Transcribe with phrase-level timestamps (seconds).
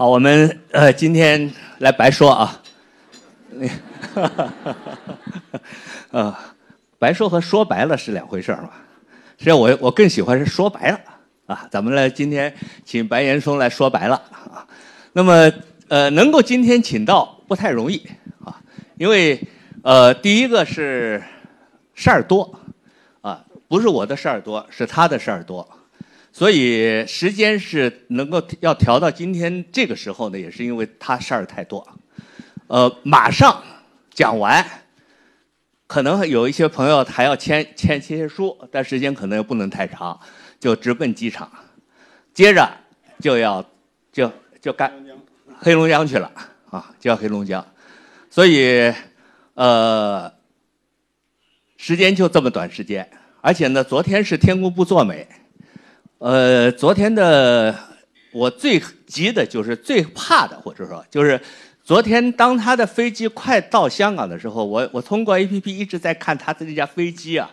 [0.00, 2.62] 好，我们呃今天来白说啊，
[6.10, 6.34] 呃，
[6.98, 8.70] 白说和说白了是两回事儿嘛。
[9.36, 10.98] 实际上我我更喜欢是说白了
[11.44, 11.68] 啊。
[11.70, 12.50] 咱们来今天
[12.82, 14.66] 请白岩松来说白了啊。
[15.12, 15.52] 那么
[15.88, 18.02] 呃能够今天请到不太容易
[18.42, 18.58] 啊，
[18.96, 19.38] 因为
[19.82, 21.22] 呃第一个是
[21.92, 22.58] 事儿多
[23.20, 25.68] 啊，不是我的事儿多，是他的事儿多。
[26.40, 31.86] 所以时间是能够要调到今天这个时候呢，也是因为他事儿太多。
[32.66, 33.62] 呃，马上
[34.14, 34.66] 讲完，
[35.86, 40.18] 可能有一些朋友还要签签签些书，但时间可能又不能太长，
[40.58, 41.52] 就直奔机场。
[42.32, 42.66] 接着
[43.18, 43.62] 就要
[44.10, 44.90] 就就干
[45.58, 46.32] 黑龙江去了
[46.70, 47.62] 啊，就要黑龙江。
[48.30, 48.90] 所以
[49.52, 50.32] 呃，
[51.76, 53.06] 时间就这么短时间，
[53.42, 55.28] 而且呢，昨天是天公不作美。
[56.20, 57.74] 呃，昨天的
[58.30, 61.40] 我最急的就是最怕的，或者说就是
[61.82, 67.50] 昨天当他的飞机快到香港的时候，我我通过 A P P 一直在看他的这架飞机啊，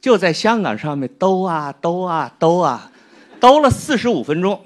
[0.00, 2.92] 就在香港上面兜啊兜啊兜啊，
[3.40, 4.64] 兜了四十五分钟，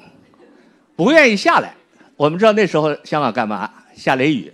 [0.95, 1.75] 不愿意下来。
[2.17, 3.73] 我们知道那时候香港干嘛？
[3.95, 4.53] 下雷雨，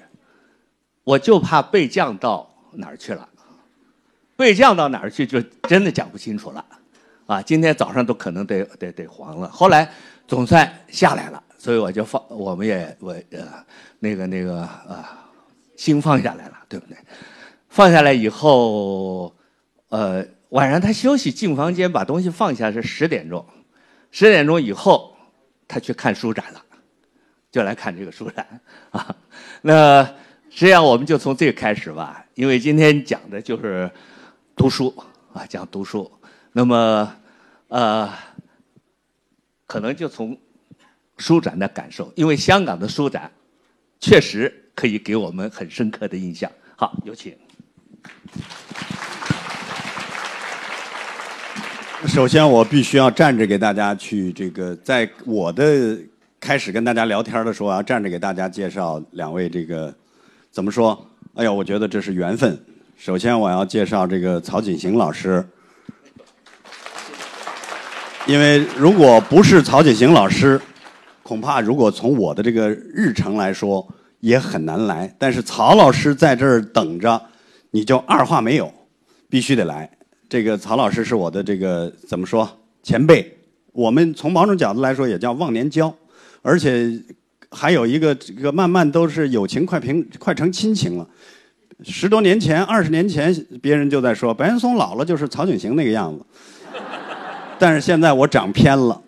[1.03, 3.29] 我就怕被降到哪儿去了，
[4.37, 6.65] 被降到哪儿去就真的讲不清楚了。
[7.27, 9.49] 啊，今天早上都可能得得得黄了。
[9.49, 9.91] 后来
[10.29, 13.45] 总算下来了，所以我就放，我们也我呃
[13.99, 15.29] 那个那个啊，
[15.77, 16.97] 心放下来了，对不对？
[17.69, 19.35] 放下来以后，
[19.89, 23.45] 呃，晚上他休息进房间把东西放下是十点钟，
[24.13, 25.17] 十点钟以后
[25.67, 26.63] 他去看书展了，
[27.51, 28.47] 就来看这个书展
[28.91, 29.15] 啊。
[29.63, 30.05] 那
[30.49, 33.91] 实际上我们就从这个开始吧，因为今天讲的就是
[34.55, 34.95] 读书
[35.33, 36.09] 啊，讲读书。
[36.59, 37.13] 那么，
[37.69, 38.11] 呃，
[39.67, 40.35] 可能就从
[41.19, 43.31] 书展的感受，因为香港的书展
[44.01, 46.51] 确实可以给我们很深刻的印象。
[46.75, 47.37] 好，有请。
[52.07, 55.99] 首先，我必须要站着给大家去这个，在我的
[56.41, 59.95] 开始跟大家聊天的时候，我要站着给大家介绍两位这个
[60.51, 61.07] 怎么说？
[61.35, 62.59] 哎呀，我觉得这是缘分。
[62.97, 65.47] 首先，我要介绍这个曹锦行老师。
[68.27, 70.61] 因为如果不是曹锦行老师，
[71.23, 73.87] 恐怕如果从我的这个日程来说，
[74.19, 75.15] 也很难来。
[75.17, 77.21] 但是曹老师在这儿等着，
[77.71, 78.73] 你就二话没有，
[79.29, 79.89] 必须得来。
[80.29, 82.49] 这个曹老师是我的这个怎么说
[82.83, 83.33] 前辈？
[83.73, 85.95] 我们从某种角度来说也叫忘年交，
[86.43, 87.01] 而且
[87.53, 91.09] 还有一个这个慢慢都是友情快平快成亲情了。
[91.85, 93.33] 十多年前、二十年前，
[93.63, 96.25] 别人就在说白岩松老了就是曹景行那个样子。
[97.59, 99.01] 但是现在我长偏了，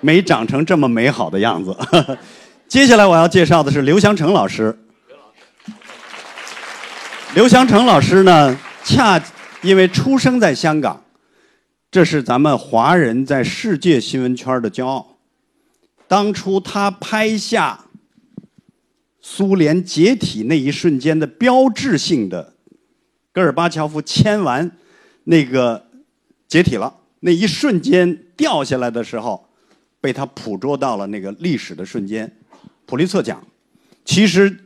[0.00, 1.76] 没长成这么美好的样子。
[2.68, 4.78] 接下来我要介绍的是刘翔成老师。
[7.34, 9.20] 刘翔成老师呢，恰
[9.62, 11.02] 因为出生在香港，
[11.90, 15.16] 这是咱们华人在世界新闻圈的骄傲。
[16.06, 17.80] 当初他拍下
[19.20, 22.54] 苏联解体那一瞬间的标志性的
[23.32, 24.70] 戈尔巴乔夫签完
[25.24, 25.86] 那个
[26.46, 26.94] 解体了。
[27.20, 29.44] 那一瞬间掉下来的时候，
[30.00, 32.30] 被他捕捉到了那个历史的瞬间，
[32.86, 33.42] 普利策奖。
[34.04, 34.56] 其实，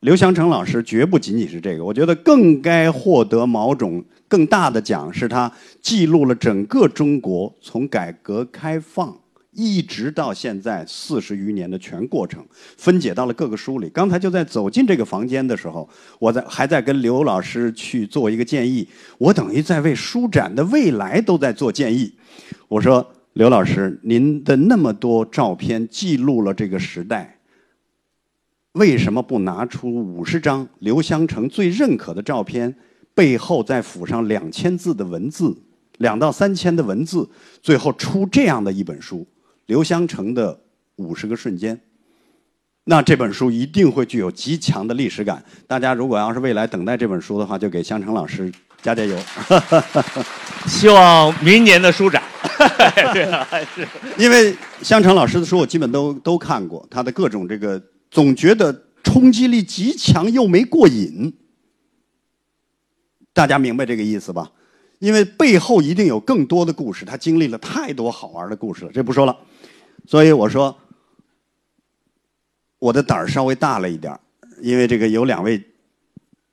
[0.00, 5.50] 刘祥成老师绝不仅仅是这个，我觉得更该获得某种更大的奖，是他
[5.82, 9.18] 记录了整个中国从改革开放。
[9.52, 12.46] 一直到现在四十余年的全过程，
[12.76, 13.88] 分解到了各个书里。
[13.88, 15.88] 刚才就在走进这个房间的时候，
[16.20, 18.86] 我在还在跟刘老师去做一个建议。
[19.18, 22.12] 我等于在为书展的未来都在做建议。
[22.68, 27.38] 我说刘老师，您的那么多照片记录了这个时代，
[28.74, 32.72] 为什么不拿出五十张刘湘成最认可的照片，
[33.14, 35.56] 背后再附上两千字的文字，
[35.98, 37.28] 两到三千的文字，
[37.60, 39.26] 最后出这样的一本书？
[39.70, 40.60] 刘湘成的
[40.96, 41.80] 五十个瞬间，
[42.82, 45.40] 那这本书一定会具有极强的历史感。
[45.68, 48.52] 大家如果要是未来等待这本书的话，就给湘成老师
[48.82, 49.16] 加加油。
[50.66, 52.20] 希望明年的书展。
[53.14, 53.86] 对啊，是。
[54.18, 54.52] 因为
[54.82, 57.80] 湘成老师的书我基本都都看过，他的各种这个
[58.10, 61.32] 总觉得冲击力极强又没过瘾。
[63.32, 64.50] 大家明白这个意思吧？
[64.98, 69.36] 因为背后一定有更多的故事，他经历了太多好玩的故事了，这不说了。
[70.10, 70.76] 所以我说，
[72.80, 74.18] 我的胆儿稍微大了一点儿
[74.60, 75.62] 因为这个有两位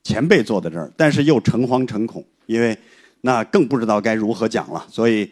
[0.04, 2.78] 前辈坐在这儿，但是又诚惶诚恐，因为
[3.22, 4.86] 那更不知道该如何讲了。
[4.92, 5.32] 所以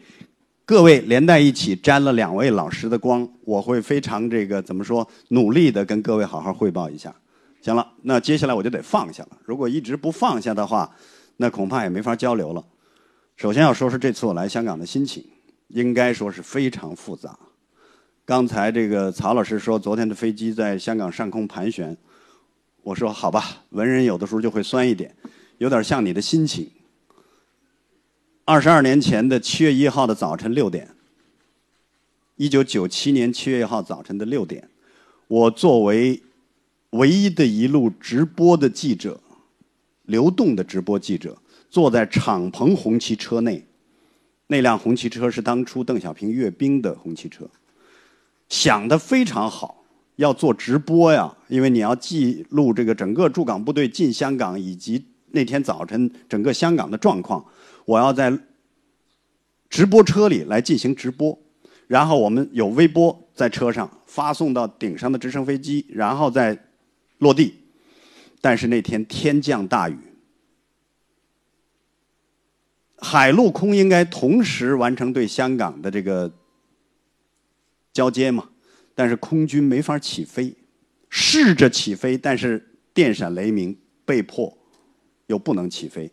[0.65, 7.15] 各位连带一起沾了两位老师的光，我会非常这个怎么说努力的跟各位好好汇报一下。
[7.61, 9.37] 行了，那接下来我就得放下了。
[9.45, 10.89] 如果一直不放下的话，
[11.37, 12.65] 那恐怕也没法交流了。
[13.35, 15.23] 首先要说说这次我来香港的心情，
[15.67, 17.37] 应该说是非常复杂。
[18.25, 21.95] 刚才这个曹老师说昨天的飞机在香港上空盘旋，
[22.81, 25.15] 我说好吧，文人有的时候就会酸一点，
[25.59, 26.67] 有点像你的心情。
[28.43, 30.89] 二十二年前的七月一号的早晨六点，
[32.35, 34.67] 一九九七年七月一号早晨的六点，
[35.27, 36.23] 我作为
[36.91, 39.21] 唯一的一路直播的记者，
[40.05, 41.37] 流动的直播记者，
[41.69, 43.63] 坐在敞篷红旗车内，
[44.47, 47.47] 那辆红旗车是当初邓小平阅兵的红旗车，
[48.49, 49.83] 想的非常好，
[50.17, 57.43] 要做直播呀，因为你要记录这个整个驻港部队进香港以及那天早晨整个香港的状况。
[57.85, 58.37] 我要在
[59.69, 61.37] 直播车里来进行直播，
[61.87, 66.57] 然后我们有微波在车上发送到顶上的直升飞机，然后再
[67.17, 67.55] 落地。
[68.41, 69.97] 但是那天天降大雨，
[72.97, 76.31] 海陆空应该同时完成对香港的这个
[77.95, 78.43] 交接嘛？
[78.93, 80.53] 但是空军没法起飞，
[81.09, 82.61] 试着起飞，但是
[82.93, 84.57] 电闪雷鸣，被迫
[85.27, 86.11] 又不能起飞。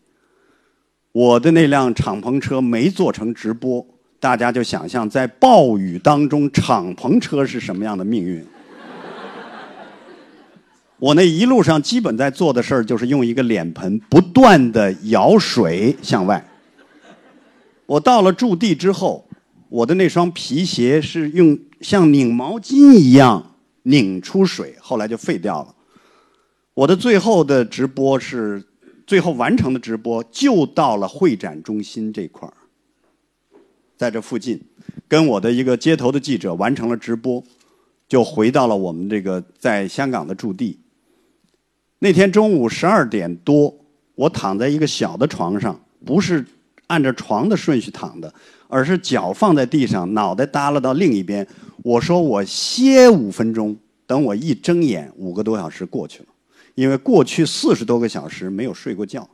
[1.11, 3.85] 我的那辆敞篷车没做成直播，
[4.21, 8.47] 大家就想象在暴雨当中敞篷车是什么样的命运。
[11.01, 16.49] 我那一路上基本在做的事儿就是用一个脸盆不断的舀水向外。
[17.87, 19.29] 我到了驻地之后，
[19.73, 25.75] 我的那双皮鞋是用像拧毛巾一样拧出水，后来就废掉了。
[26.75, 28.63] 我的最后的直播是。
[29.05, 32.55] 最后完成的直播就到了会展中心这块儿，
[33.97, 34.59] 在这附近，
[35.09, 37.43] 跟我的一个街头的记者完成了直播，
[38.09, 40.79] 就回到了我们这个在香港的驻地。
[41.99, 43.77] 那天中午十二点多，
[44.15, 46.47] 我躺在一个小的床上，不是
[46.87, 48.33] 按照床的顺序躺的，
[48.73, 51.47] 而是脚放在地上，脑袋耷拉到另一边。
[51.85, 53.77] 我说我歇五分钟，
[54.07, 56.29] 等我一睁眼，五个多小时过去了。
[56.75, 59.29] 因为过去四十多个小时没有睡过觉。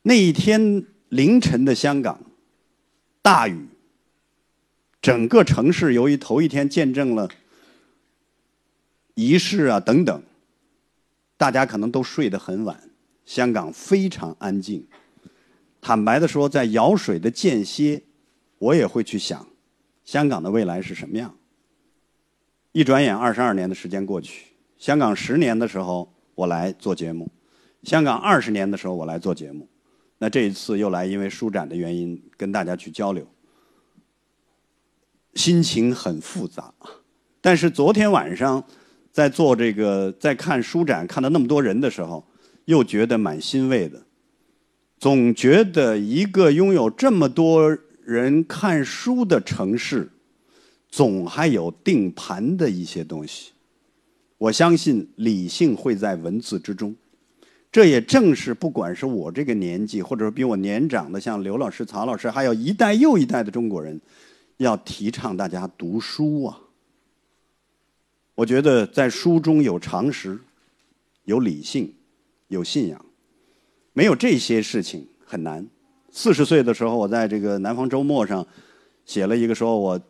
[0.00, 2.18] 那一天凌晨的香港，
[3.20, 3.68] 大雨，
[5.02, 7.28] 整个城市由于头一天见证了
[9.12, 10.22] 仪式啊等等，
[11.36, 12.80] 大家可能都睡得很晚。
[13.26, 14.86] 香港非常安静。
[15.80, 18.02] 坦白的说，在舀水的间歇，
[18.58, 19.46] 我也会去想，
[20.04, 21.34] 香港的未来是什么样。
[22.72, 24.46] 一转眼，二十二年的时间过去。
[24.78, 27.26] 香港十年的时候，我来做节目；
[27.82, 29.68] 香港二十年的时候，我来做节目。
[30.18, 33.26] 那这一次又来，因为书展的原因，跟大家去交流，
[35.34, 36.72] 心情很复杂。
[37.40, 38.62] 但是昨天晚上
[39.10, 42.24] 在做这个，在看书展，看到那么多人的时候，
[42.66, 44.02] 又觉得蛮欣慰的。
[45.00, 47.74] 总觉得一个拥有这么多
[48.04, 50.10] 人看书的城市，
[50.90, 53.52] 总还有定盘的一些东西。
[54.36, 56.94] 我相信理性会在文字之中，
[57.72, 63.98] 这也正是不管是我这个年纪，或者说比我年长的，像刘老师、曹老师，还有一代又一代的中国人，
[64.58, 66.60] 要提倡大家读书啊。
[68.34, 70.38] 我觉得在书中有常识，
[71.24, 71.94] 有理性，
[72.48, 73.02] 有信仰，
[73.92, 75.66] 没有这些事情很难。
[76.10, 78.46] 四十岁的时候，我在这个南方周末上
[79.04, 80.00] 写了一个说我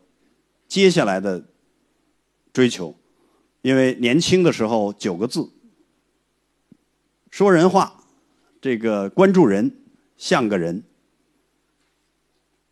[0.67, 1.43] 接下来的
[2.51, 2.95] 追求。
[3.61, 5.47] 因为年轻的时候九个字，
[7.29, 8.03] 说人话，
[8.59, 9.71] 这个关注人，
[10.17, 10.83] 像个人，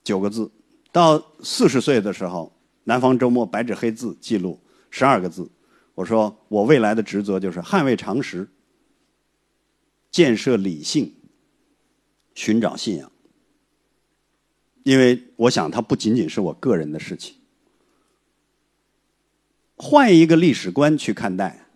[0.04, 0.50] 九个字。
[0.92, 2.52] 到四十岁的时候，
[2.86, 5.48] 南方周末白纸黑字记录十二个字。
[5.94, 8.50] 我说我未来的职责就是捍卫常识，
[10.12, 11.14] 建设理性，
[12.34, 13.12] 寻找信仰。
[14.84, 17.36] 因为我想，它不仅仅是我个人的事情。
[19.76, 21.68] 换一个历史观去看待，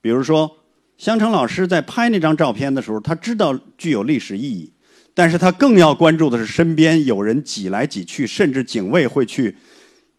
[0.00, 0.58] 比如说，
[0.96, 4.72] 香橙老师在拍那张照片的时候，他知道具有历史意义，
[5.12, 9.54] 但是他更要关注的是身边有人挤来挤去，甚至警卫会去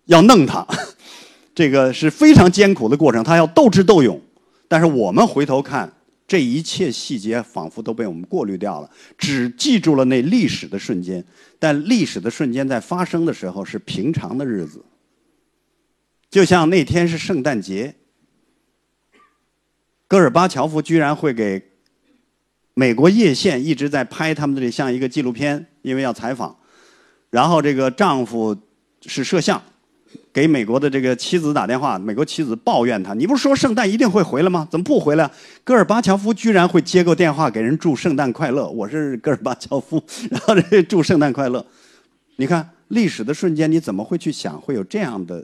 [0.06, 0.68] 要弄他，
[1.56, 4.22] 这个是非常艰苦的过程，他要斗智斗勇。
[4.68, 5.92] 但是我们回头看，
[6.27, 11.24] 这一切细节仿佛都被我们过滤掉了，只记住了那历史的瞬间。
[11.57, 14.84] 但历史的瞬间在发生的时候是平常的日子。
[16.29, 17.96] 就像那天是圣诞节，
[20.07, 21.72] 戈尔巴乔夫居然会给
[22.74, 26.55] 美国叶线一直在拍他们的这像一个纪录片，因为要采访。
[27.29, 28.55] 然后这个丈夫
[29.05, 29.63] 是摄像，
[30.38, 34.67] 给美国的这个妻子打电话，美国妻子抱怨他：“你不是说圣诞一定会回来吗？
[34.70, 35.27] 怎么不回来？”
[35.65, 41.65] 戈尔巴乔夫居然会接个电话给人祝圣诞快乐，我是戈尔巴乔夫， 然后这祝圣诞快乐。
[42.36, 45.44] 你看历史的瞬间，你怎么会去想会有这样的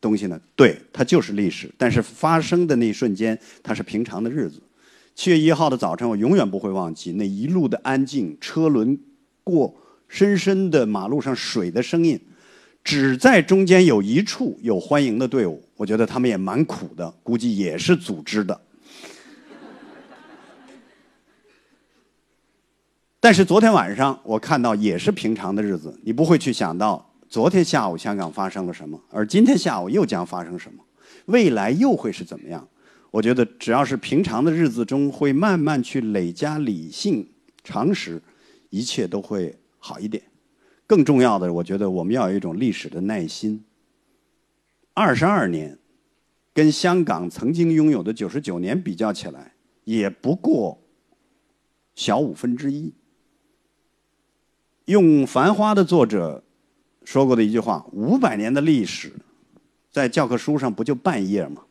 [0.00, 0.40] 东西呢？
[0.56, 4.58] 对，它就是历史，但是发生的那一瞬间，它是平常的日子。
[5.14, 8.98] 七月一号的早晨，我永远不会忘记那一路的安静，车轮
[9.44, 9.76] 过
[10.08, 12.18] 深深的马路上水的声音，
[12.82, 15.62] 只在中间有一处有欢迎的队伍。
[15.76, 18.60] 我觉得他们也蛮苦的，估计也是组织的。
[23.20, 30.82] 但是昨天晚上我看到也是平常的日子，你不会去想到昨天下午香港发生了什么，而今天下午又将发生什么，
[31.26, 32.66] 未来又会是怎么样？
[33.10, 37.28] 我觉得只要是平常的日子中，会慢慢去累加理性
[37.64, 38.22] 常识，
[38.68, 40.22] 一切都会好一点。
[40.90, 43.62] 更重要的，我觉得我们要有一种历史的耐心。
[44.92, 45.78] 二十二年，
[46.52, 49.54] 跟香港曾经拥有的九十九年比较起来，
[49.84, 50.82] 也不过
[51.94, 52.92] 小五分之一。
[54.86, 56.42] 用《繁花》的作者
[57.04, 59.12] 说过的一句话：“五百年的历史，
[59.92, 61.62] 在教科书上不就半页吗？”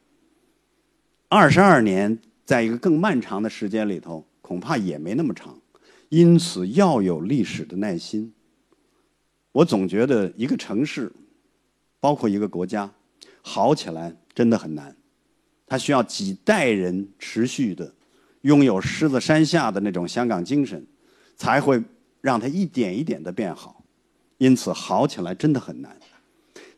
[1.27, 5.59] 二十二年，在一个更漫长的时间里头，恐怕也没那么长。
[6.07, 8.33] 因此，要有历史的耐心。
[9.51, 11.11] 我总觉得，一个城市，
[11.99, 12.91] 包括一个国家，
[13.41, 14.95] 好起来真的很难。
[15.65, 17.93] 它需要几代人持续的
[18.41, 20.85] 拥有狮子山下的那种香港精神，
[21.35, 21.83] 才会
[22.21, 23.83] 让它一点一点的变好。
[24.37, 25.97] 因此，好起来真的很难。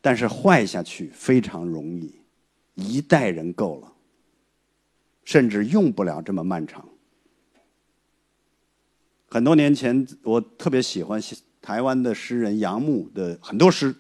[0.01, 2.15] 但是，坏下去非常容易，
[2.75, 3.93] 一代人够了。
[5.23, 6.83] 甚至用不了这么漫长。
[9.29, 11.21] 很多年前，我特别喜欢
[11.62, 13.96] 台湾的诗人杨牧的很多诗，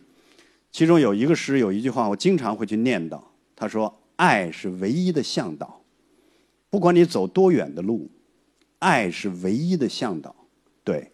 [0.71, 3.21] 其中有一个诗有一句话，我经常会去念叨。
[3.55, 5.81] 他说：“爱是唯一的向导，
[6.69, 8.09] 不管你走多远的路，
[8.79, 10.35] 爱是唯一的向导。”
[10.83, 11.11] 对，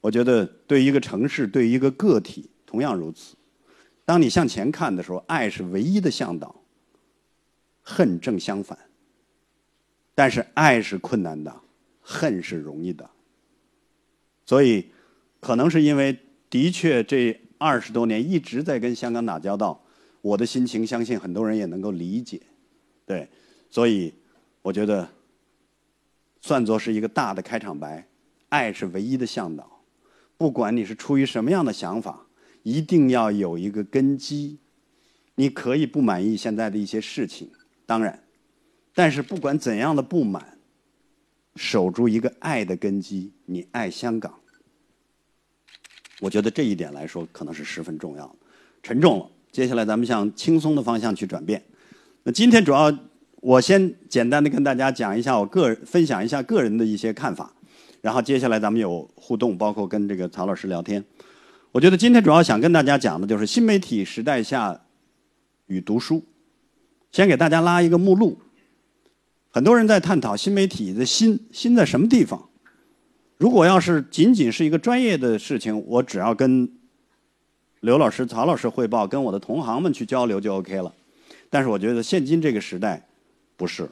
[0.00, 3.36] 我觉得对一个城市，对一个个体，同样如此。
[4.04, 6.62] 当你向前看的时候，爱是唯一的向导，
[7.82, 8.76] 恨正相反。
[10.14, 11.54] 但是爱是困难的，
[12.00, 13.08] 恨是容易的。
[14.44, 14.90] 所以，
[15.46, 16.18] 可能是因为
[16.50, 19.80] 的确这二十多年一直在跟香港打交道，
[20.20, 22.42] 我的心情相信很多人也能够理解。
[23.06, 23.28] 对，
[23.70, 24.12] 所以
[24.60, 25.08] 我觉得
[26.40, 28.04] 算作是一个大的开场白。
[28.48, 29.84] 爱是唯一的向导，
[30.36, 32.26] 不管你是出于什么样的想法，
[32.64, 34.58] 一定要有一个根基。
[35.36, 37.48] 你可以不满意现在的一些事情，
[37.86, 38.20] 当然。
[38.92, 40.58] 但是不管怎样的不满，
[41.54, 44.40] 守住一个爱的根基，你爱香港，
[46.20, 48.34] 我觉得这一点来说可能是十分重要的。
[48.82, 51.62] 沉重了，接下来咱们向轻松的方向去转变。
[52.22, 52.92] 那今天主要
[53.40, 57.52] 我先简单的跟大家讲一下我个人分享一下个人的一些看法，
[58.00, 61.04] 然后接下来咱们有互动，包括跟这个曹老师聊天。
[61.72, 64.80] 我觉得今天主要想跟大家讲的就是新媒体时代下
[65.66, 66.24] 与读书。
[67.12, 68.38] 先给大家拉一个目录。
[69.50, 72.48] 很多人在探讨新媒体的新新在什么地方？
[73.38, 76.70] 如果要是仅仅是一个专业的事情，我只要跟
[77.80, 80.92] 刘老师、曹老师汇报，跟我的同行们去交流就 OK 了。
[81.50, 83.06] 但是我觉得现今这个时代
[83.56, 83.88] 不是，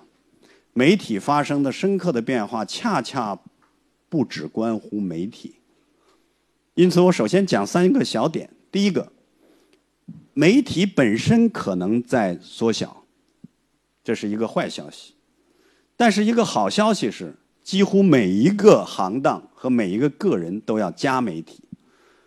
[0.72, 3.38] 媒体发生的深刻的变化，恰恰
[4.08, 5.56] 不只关乎媒体。
[6.74, 8.50] 因此，我首先讲三个小点。
[8.72, 9.12] 第一个，
[10.32, 13.04] 媒体本身可能在缩小，
[14.02, 15.14] 这是一个坏消息。
[15.96, 21.64] 但是一个好消息是，几乎每一个行当和每一个个人都要加媒体，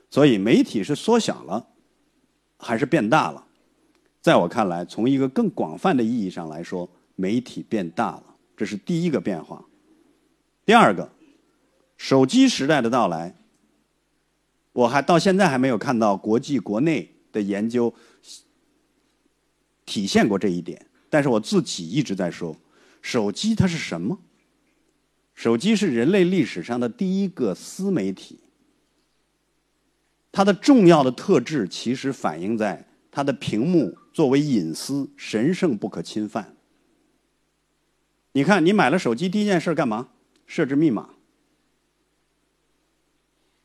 [0.10, 1.68] 所以媒体是缩小了，
[2.58, 3.46] 还是变大了？
[4.20, 8.24] 在我看来，从一个更广泛的意义上来说，媒体变大了，
[8.58, 9.64] 这是第一个变化。
[10.66, 11.08] 第二个，
[11.98, 13.36] 手机时代的到来，
[14.74, 17.94] 我还到现在还没有看到国际国内的研究
[19.86, 22.58] 体现过这一点，但是我自己一直在说。
[23.00, 24.20] 手机它是什么？
[25.38, 28.40] 手机是人类历史上的第一个私媒体。
[30.32, 36.56] 它的重要的特质其实反映在它的屏幕作为隐私神圣不可侵犯。
[38.32, 40.10] 你看，你买了手机第一件事干嘛？
[40.48, 41.12] 设置密码。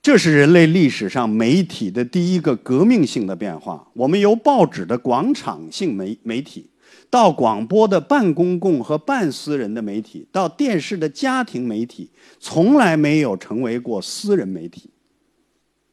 [0.03, 3.91] 这是人类历史上媒体的第一个革命性的变化。
[3.95, 6.69] 我们由报纸的广场性媒媒体。
[7.13, 14.89] 到广播的半公共和半私人的媒体，到电视的家庭媒体，从来没有成为过私人媒体。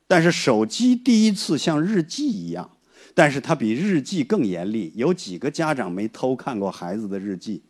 [0.08, 2.72] 但是手机第一次像日记一样，
[3.14, 4.94] 但是它比日记更严厉。
[4.96, 7.62] 有几个家长没偷看过孩子的日记？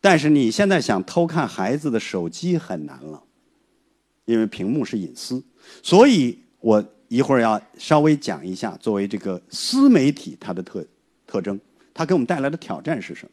[0.00, 3.22] 但是你现在想偷看孩子的手机很难了，
[4.24, 5.44] 因为屏幕是隐私。
[5.82, 10.82] 所以我一会儿要稍微讲一下，作为这个私媒体它的特
[11.26, 11.60] 特征，
[11.94, 13.32] 它给我们带来的挑战是什么？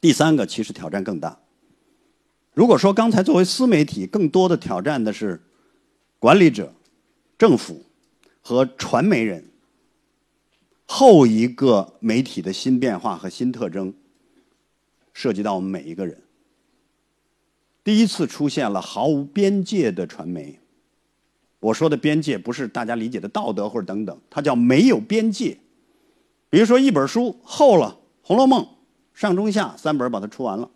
[0.00, 1.38] 第三个其实挑战更大。
[2.54, 5.40] 如果说刚才作为私媒体，更多的挑战的是。
[6.18, 6.72] 管理者、
[7.36, 7.84] 政府
[8.42, 9.44] 和传媒人，
[10.86, 13.92] 后一个媒体的新变化和新特征，
[15.12, 16.16] 涉及到我们每一个人。
[17.82, 20.60] 第一次出现了毫无边界的传媒。
[21.58, 25.58] 我说的边界不是大家理解的道德或者等等，它叫没有边界。
[26.52, 28.62] 比如说一本书厚了，《红楼梦》
[29.14, 30.70] 上中下三本把它出完了。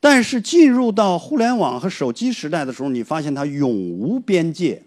[0.00, 4.84] 但是进入到互联网和手机时代的时候，你发现它永无边界。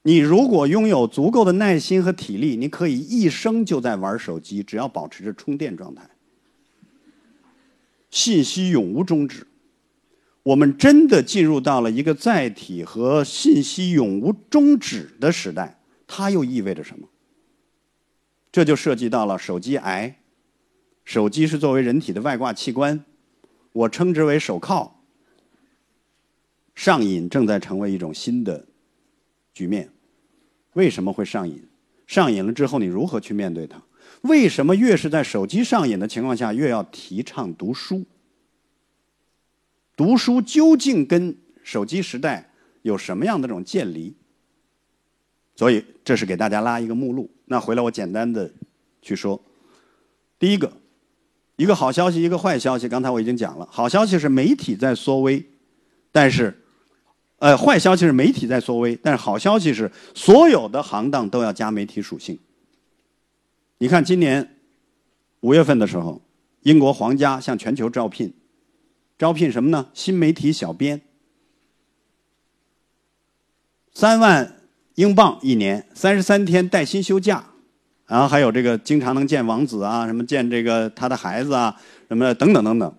[0.00, 6.08] 你如果拥有足够的耐心和体力，你可以一生就在玩手机，只要保持着充电状态。
[8.10, 9.46] 信息永无终止。
[10.42, 15.75] 我们真的进入到了一个载体和信息永无终止的时代，
[16.06, 17.08] 它又意味着什么？
[18.52, 20.18] 这就涉及到了手机癌。
[21.04, 23.04] 手机是作为人体的外挂器官。
[23.72, 24.90] 我称之为手铐，
[26.74, 28.66] 上瘾正在成为一种新的
[29.52, 29.90] 局面。
[30.72, 31.62] 为什么会上瘾？
[32.06, 33.82] 上瘾了之后，你如何去面对它？
[34.22, 38.04] 为什么越是在手机上瘾的情况下，越要提倡读书？
[39.94, 42.50] 读书究竟跟手机时代
[42.82, 44.14] 有什么样的这种渐离？
[45.56, 47.28] 所以，这是给大家拉一个目录。
[47.46, 48.48] 那回来我简单的
[49.02, 49.42] 去说，
[50.38, 50.72] 第一个。
[51.58, 52.86] 一个好消息，一个坏消息。
[52.86, 55.42] 刚才我已经讲了，好消息是媒体在缩微，
[56.12, 56.54] 但是，
[57.38, 62.38] 呃，坏消息是媒体在缩微，但是好消息是所有的行当都要加媒体属性。
[63.78, 64.58] 你看，今年
[65.40, 66.20] 五月份的时候，
[66.60, 68.34] 英国皇家向全球招聘，
[69.16, 69.88] 招聘什么呢？
[69.94, 71.00] 新媒体小编，
[73.94, 74.55] 三万
[74.96, 77.52] 英镑一年，三十三天带薪休假。
[78.06, 82.98] 然后还有这个经常能见王子啊，什么见这个他的孩子啊，什么等等等等。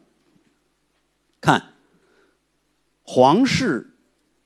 [1.40, 1.74] 看，
[3.04, 3.96] 皇室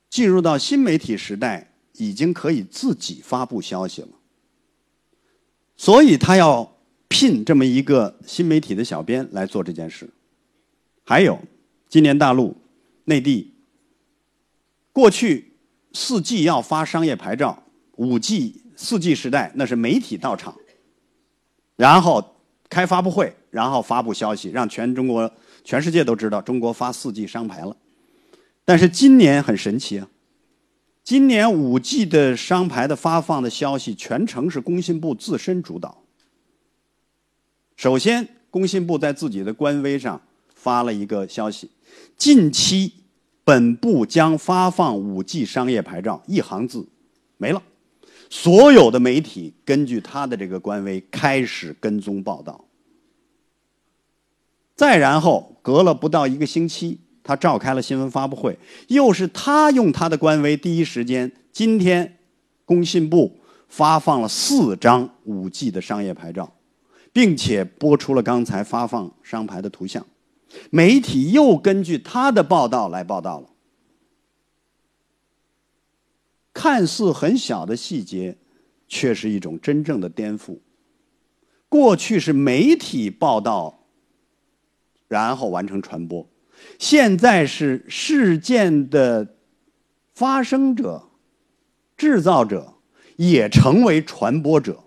[0.08, 4.10] 进入到新媒体时代，已经可以自己发布消息了，
[5.76, 10.08] 所以他要聘这么一个新媒体的小编来做这件事。
[11.04, 11.40] 还有，
[11.90, 12.56] 今年大陆、
[13.06, 13.56] 内地，
[14.94, 15.51] 过去
[15.94, 17.64] 四 G 要发商业牌照，
[17.96, 18.62] 五 G。
[18.84, 20.56] 四 G 时代，那是媒体到场，
[21.76, 22.36] 然后
[22.68, 25.32] 开发布会，然后发布消息，让全中国、
[25.64, 27.78] 全世界都知道中国发四 G 商牌了。
[28.66, 30.08] 但是今年很神奇啊，
[31.04, 36.02] 今年五 G 的商牌的发放的消息全程是工信部自身主导。
[37.76, 40.20] 首先，工信部在自己的官微上
[40.56, 41.70] 发了一个消息：
[42.18, 42.92] 近期
[43.52, 46.88] 本部将发放五 G 商业牌照，一行字
[47.36, 47.62] 没了。
[48.30, 52.64] 所有的媒体根据他的这个官微开始跟踪报道，
[54.74, 62.20] 再然后隔了不到一个星期，他召开了新闻发布会，又是他用他的官微第一时间，今天
[62.64, 63.38] 工信部
[63.68, 66.54] 发放了四张五 G 的商业牌照，
[67.12, 70.06] 并且播出了刚才发放商牌的图像，
[70.70, 73.50] 媒体又根据他的报道来报道了。
[76.54, 78.38] 看似很小的细节，
[78.88, 80.60] 却是一种真正的颠覆。
[81.70, 83.86] 过去是媒体报道，
[85.08, 86.28] 然后完成传播；
[86.78, 89.38] 现在是事件的
[90.14, 91.10] 发生者、
[91.96, 92.74] 制造者
[93.16, 94.84] 也成为传播者。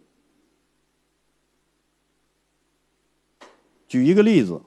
[3.88, 4.60] 举一个例子：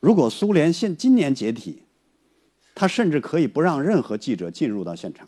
[0.00, 1.82] 如果苏联现今年解体。
[2.78, 5.26] 他甚至可以不让任何记者进入到现场，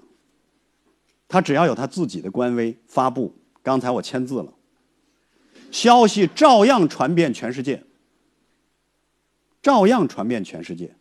[1.26, 3.34] 他只要有他自己的官微发布。
[3.62, 4.52] 刚才我签字了，
[5.70, 7.82] 消息照样传遍全世界，
[9.62, 10.94] 照样传遍全世界。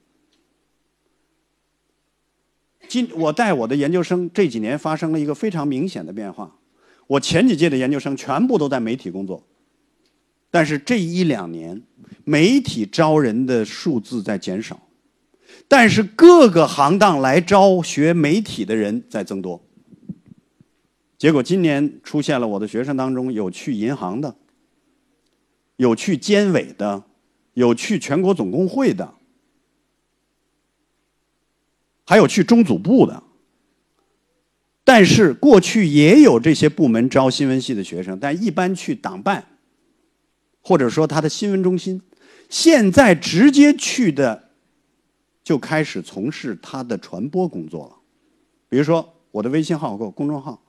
[2.87, 6.57] 今我带我的研究生这几年发生了一个非常明显的变化，
[7.07, 9.43] 我前几届的研究生全部都在媒体工作，
[10.49, 11.81] 但是这一两年，
[12.23, 14.79] 媒体招人的数字在减少。
[15.67, 19.61] 但是各个行当来招学媒体的人在增多，
[21.17, 24.35] 结果今年出现了我的学生当中有去银行的，
[25.75, 27.03] 有去监委的，
[27.53, 29.13] 有去全国总工会的，
[32.05, 33.23] 还有去中组部的。
[34.85, 39.45] 但是过去也有这些部门招新闻系的学生，但一般去党办，
[40.67, 42.01] 或者说他的新闻中心。
[42.49, 44.49] 现在直接去的，
[45.41, 47.95] 就开始从事他的传播工作了。
[48.67, 50.61] 比如说我的微信号或公众号，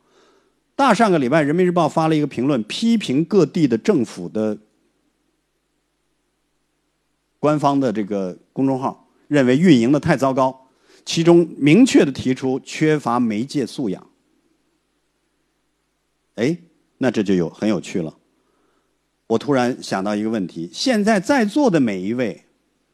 [0.76, 4.56] 大上个礼拜《人民日报》发了一个评论，批评各地的政府的
[7.40, 10.68] 官方的这个公众号，认为运营的太糟糕。
[11.04, 14.06] 其中明确的提出缺乏媒介素养。
[16.36, 16.56] 哎，
[16.98, 18.16] 那这就有很有趣了。
[19.28, 22.44] 我突然想到一个问题：现在在座的每一位，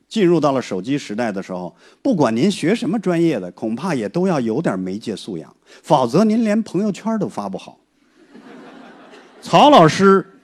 [0.09, 7.81] 进入到了手机时代的时候，不管您学什么专业的，恐怕也都要有点媒介素养，否则您连朋友圈都发不好。
[9.41, 10.41] 曹老师，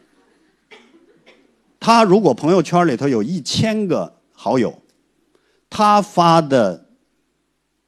[1.79, 4.81] 他如果朋友圈里头有一千个好友，
[5.69, 6.87] 他发的。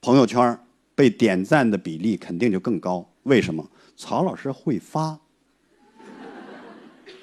[0.05, 0.59] 朋友圈
[0.97, 3.09] 被点赞的比例肯定就更高。
[3.23, 3.65] 为什么？
[3.97, 5.17] 曹老师会发。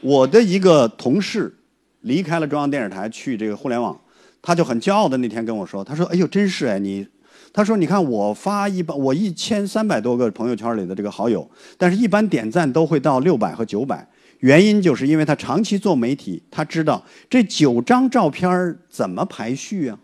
[0.02, 1.54] 我的一个同事
[2.02, 4.00] 离开了中央电视台，去这个互联网，
[4.42, 7.06] 他就很骄傲的那天跟我说：“他说，哎呦，真是哎，你，
[7.52, 14.08] 他说，你看我发一般，我一千三百多个朋友圈里的这个好友，但是一般点赞都会到六百和九百。
[14.40, 20.00] 原因就是因为他长期做媒体，他知道这九张照片怎么排序啊。”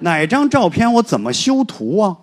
[0.00, 2.18] 哪张照片我怎么修图啊？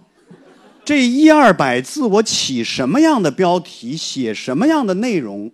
[0.83, 5.49] 这一二百字我起什么样的标题，写什么样的内容？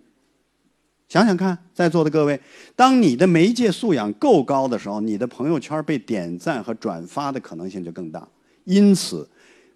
[1.08, 2.38] 想想看，在座的各位，
[2.76, 8.28] 当你的媒介素养够高的时候，你的朋友圈被点赞和转发的可能性就更大。
[8.64, 9.26] 因此，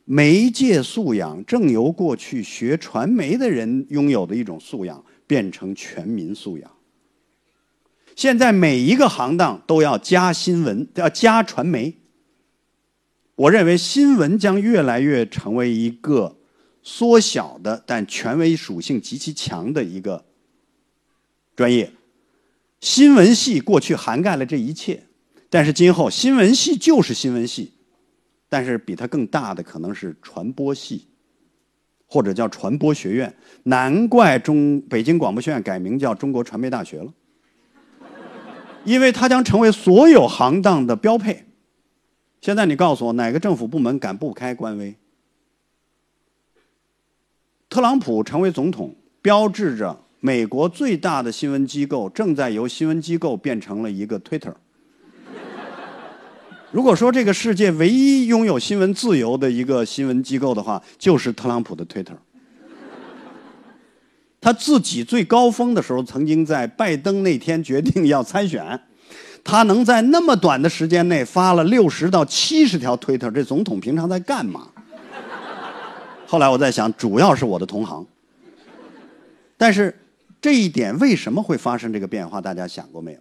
[0.05, 6.71] 媒介素养正由过去学传媒的人拥有的一种素养，变成全民素养。
[8.15, 11.97] 现在每一个行当都要加新闻，要加传媒。
[13.37, 16.37] 我认为新闻将越来越成为一个
[16.83, 20.23] 缩小的但权威属性极其强的一个
[21.63, 21.89] 专业。
[22.81, 25.01] 新闻系过去涵盖了这一切，
[25.49, 27.71] 但是今后新闻系就是新闻系，
[28.49, 31.07] 但是比它更大的可能是传播系，
[32.09, 33.33] 或者叫传播学院。
[33.63, 37.15] 难怪中北京广播学院改名叫中国传媒大学了，
[38.83, 41.47] 因为它将成为所有行当的标配。
[42.41, 44.97] 现在你告诉我，哪个政府部门敢不开官微？
[47.71, 54.55] 特朗普成为总统，标志着美国最大的新闻机构正在由新闻机构变成了一个 Twitter。
[56.71, 62.15] 如果说这个世界唯一拥有新闻自由的一个新闻机构的话，就是特朗普的 Twitter。
[64.41, 68.81] 他自己最高峰的时候，曾经在拜登那天决定要参选。
[69.43, 74.69] 他能在那么短的时间内发了六十到七十条推特，这总统平常在干嘛？
[76.29, 78.07] 后来我在想，主要是我的同行。
[79.57, 79.95] 但是
[80.43, 82.41] 这一点为什么会发生这个变化？
[82.41, 83.21] 大家想过没有？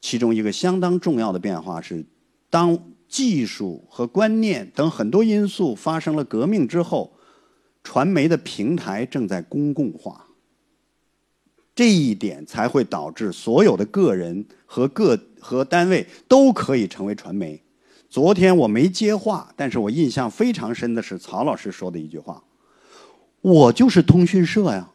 [0.00, 2.04] 其中一个相当重要的变化是，
[2.48, 7.12] 当技术和观念等很多因素发生了革命之后，
[7.84, 10.26] 传媒的平台正在公共化。
[11.74, 17.62] 这一点才会导致所有的个人和个和单位都可以成为传媒。
[18.08, 22.42] 昨天我没接话，但是我印象非常深的是曹老师说的一句话
[23.42, 24.88] ：“我就是通讯社呀。”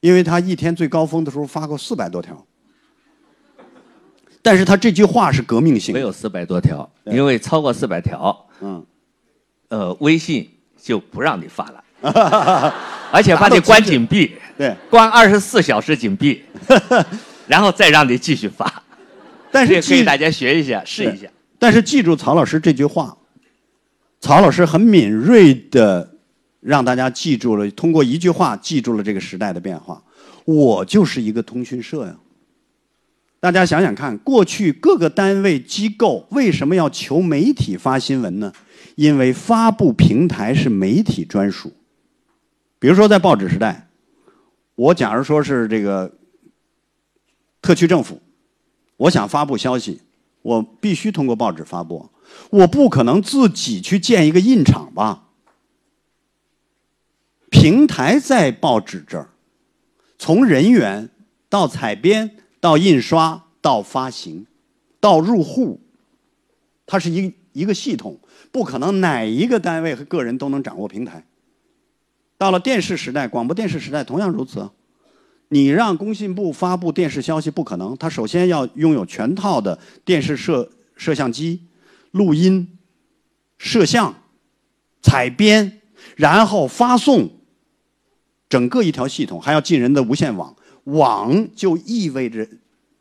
[0.00, 2.46] 因为他一天最高峰的时候发过四百多条，
[4.42, 5.92] 但是他这句话是革命性。
[5.92, 8.84] 没有四百多条，因为超过四百条，嗯，
[9.68, 11.84] 呃，微信就不让你发了。
[13.12, 16.42] 而且把你关紧闭，对，关二十四小时紧闭，
[17.46, 18.82] 然后再让你继续发。
[19.52, 21.28] 但是可以大家学一下，试一下。
[21.58, 23.18] 但是记住曹老师这句话，
[24.18, 26.14] 曹老师很敏锐的
[26.60, 30.02] 让大家记住了，通过一句话记住了这个时代的变化。
[30.44, 32.16] 我就是一个通讯社呀。
[33.40, 38.52] 大家想想看，过去各个单位机构为什么要求媒体发新闻呢？
[38.96, 41.72] 因为发布平台是媒体专属。
[42.78, 43.88] 比如说，在报纸时代，
[44.74, 46.12] 我假如说是这个
[47.62, 48.20] 特区政府，
[48.98, 50.02] 我想发布消息，
[50.42, 52.10] 我必须通过报纸发布，
[52.50, 55.29] 我不可能自己去建一个印厂吧？
[57.50, 59.28] 平台在报纸这儿，
[60.18, 61.10] 从人员
[61.48, 64.46] 到采编到印刷到发行
[65.00, 65.80] 到入户，
[66.86, 68.18] 它是一一个系统，
[68.50, 71.26] 不可能哪一个单位和个人都能掌握平台。
[72.38, 74.70] 到了电视时代，广播电视时代同样如此。
[75.48, 81.60] 你让工信部发布电视消息不可能，它首先要拥有全套的电视摄摄像机、
[82.12, 82.78] 录音、
[83.58, 84.14] 摄像、
[85.02, 85.80] 采编，
[86.14, 87.28] 然后发送，
[88.50, 90.54] 整个一条系统还要进人的无线网。
[90.84, 92.46] 网就意味着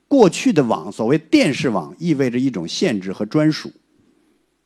[0.07, 3.71] 过去的网，所谓电视网，意味着一种限制和专属，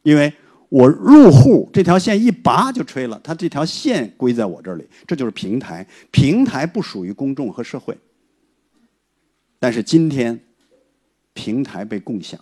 [0.01, 0.33] 因为
[0.67, 5.87] 我入户这条线一拔就吹了，它这条线归在我这里，这就是平台。
[6.09, 7.95] 平台不属于公众和社会，
[9.59, 10.39] 但是今天
[11.33, 12.39] 平台被共享。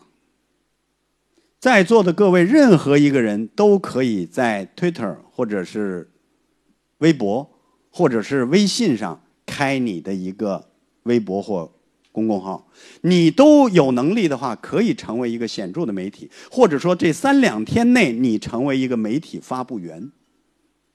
[1.60, 6.10] 在座的各位，任何一个人都可以在 Twitter 或者是
[6.99, 7.51] 微博
[7.91, 10.65] 或者是微信上开你的一个
[11.04, 11.71] 微博或
[12.12, 12.67] 公共号，
[13.01, 20.12] 你都有能力的话，可以成为一个显著的媒体，或者说这三两天内你成为一个媒体发布员。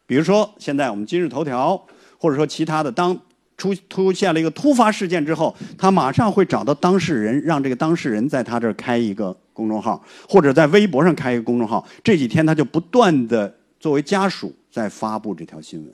[0.06, 1.80] 比如说，现在我们今日头条，
[2.18, 3.16] 或者说其他的，当
[3.56, 9.36] 出出现了一个突发事件之后，他马上会找到当事人，让这个当事人在他这儿开一个。
[9.56, 15.90] 公众号或者在微博上开一个公众号，这几天他就不断的作为家属在发布这条新闻，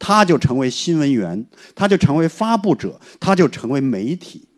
[0.00, 4.48] 他就成为新闻员，他就成为发布者，他就成为媒体。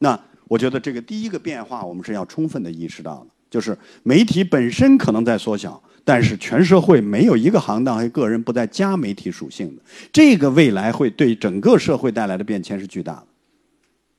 [0.00, 13.26] 那我觉得这个第一个变化，我们是要充分的意识到的，就是媒体本身可能在缩小，但是全社会没有一个行当和个人不再加媒体属性的，这个未来会对整个社会带来的变迁是巨大的。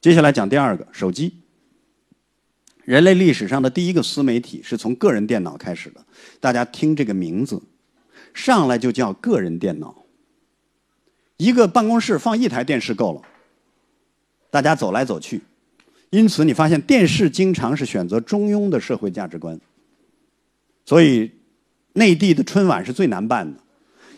[0.02, 1.34] 接下来讲第二个，手机。
[2.86, 6.04] 人类历史上的第一个私媒体是从个人电脑开始的。
[6.40, 7.62] 大家听这个名字，
[8.34, 9.96] 上来就叫个人电脑。
[11.38, 13.22] 一个办公室放一台电视够了，
[14.50, 15.42] 大家走来走去。
[16.10, 19.60] 因此，你发现电视经常是选择中庸的社会价值观。
[20.86, 21.32] 所以，
[21.94, 23.60] 内地的春晚是最难办的。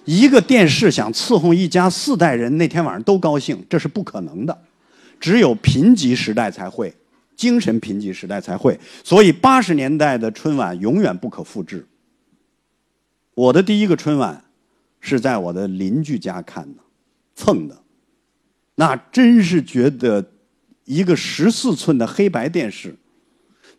[0.06, 4.62] 一个电视想伺候一家四代人那天晚上都高兴，这是不可能的。
[5.20, 6.94] 只有贫瘠时代才会。
[7.34, 11.84] 精神贫瘠时代才会，所以八十年代的春晚永远不可复制。
[13.42, 14.44] 我的第一个春晚
[15.00, 16.80] 是在我的邻居家看的，
[17.34, 17.76] 蹭的，
[18.76, 20.24] 那真是觉得
[20.86, 22.96] 一个十四寸的黑白电视，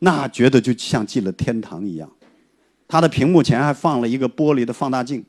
[0.00, 2.10] 那觉得就像进了天堂一样。
[2.88, 5.24] 他的屏幕前还放了一个玻璃的放大镜，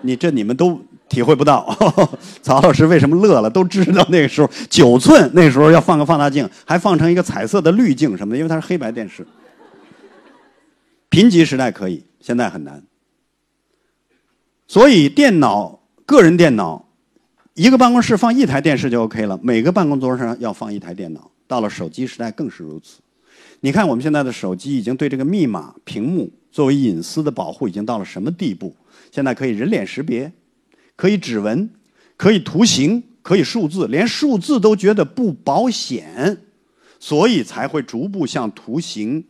[0.00, 0.80] 你这你们都。
[1.06, 1.68] 体会不到，
[2.42, 3.48] 曹老师为什么乐了？
[3.48, 9.24] 都知道那个时候九寸，那时候要放个放大镜，还放成一个彩色的滤镜什么的，因为它是黑白电视。
[11.10, 12.82] 贫瘠时代可以，现在很难。
[14.66, 16.88] 所以电脑，个人电脑，
[17.52, 21.30] 一个办公室放一台电视就 OK 了，每个办公桌上要放一台电脑。
[21.46, 23.02] 到了手机时代更是如此。
[23.60, 28.74] 你看我们现在的手机已经对这个密码、屏幕作为隐私的保护已经到了什么地步？
[29.12, 30.32] 现在可以人脸识别。
[30.96, 31.68] 可以指纹，
[32.16, 36.38] 可以图形，可以数字，连数字都觉得不保险，
[36.98, 39.22] 所以才会逐步向图形、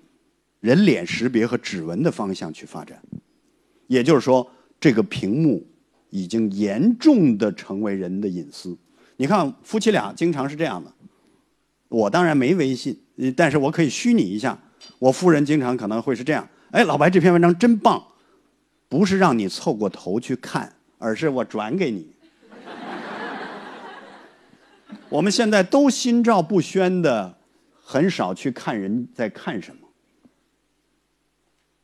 [0.65, 2.99] 人脸识别和指纹的方向去发展。
[3.87, 4.51] 也就是说，
[4.81, 5.63] 这个屏幕
[6.09, 8.75] 已经严重的成为人的隐私。
[9.19, 10.91] 你看，夫妻俩经常是这样的。
[11.91, 12.99] 我当然没微信，
[13.37, 14.59] 但是我可以虚拟一下。
[14.99, 18.03] 我夫人经常可能会是这样：哎，老白这篇文章真棒，
[18.89, 20.73] 不是让你凑过头去看。
[20.97, 22.09] 而是我转给你。
[25.11, 27.37] 我们现在都心照不宣的，
[27.83, 29.84] 很少去看人在看什么。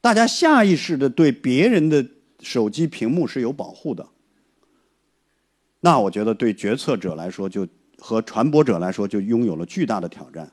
[0.00, 2.06] 大家下意识的对别人的
[2.40, 4.08] 手机屏幕是有保护的。
[5.80, 7.66] 那我觉得对决策者来说，就
[7.98, 10.50] 和传播者来说，就拥有了巨大的挑战。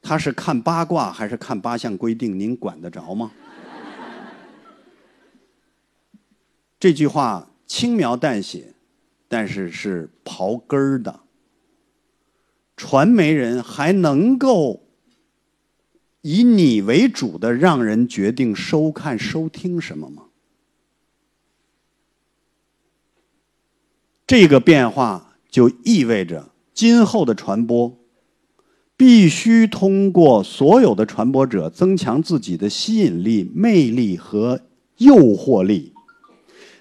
[0.00, 2.38] 他是看八卦还是看八项规定？
[2.38, 3.30] 您管得着吗？
[6.80, 8.74] 这句话轻描淡写，
[9.28, 11.20] 但是是刨根儿的。
[12.76, 14.81] 传媒人还能够
[16.22, 20.24] 以你为主的让人决定收看收听什么吗？
[24.26, 27.98] 这个变化就意味着今后的传播
[28.96, 34.62] 必须通过所有的传播者增强自己的吸引力、魅力和
[34.96, 35.92] 诱惑力。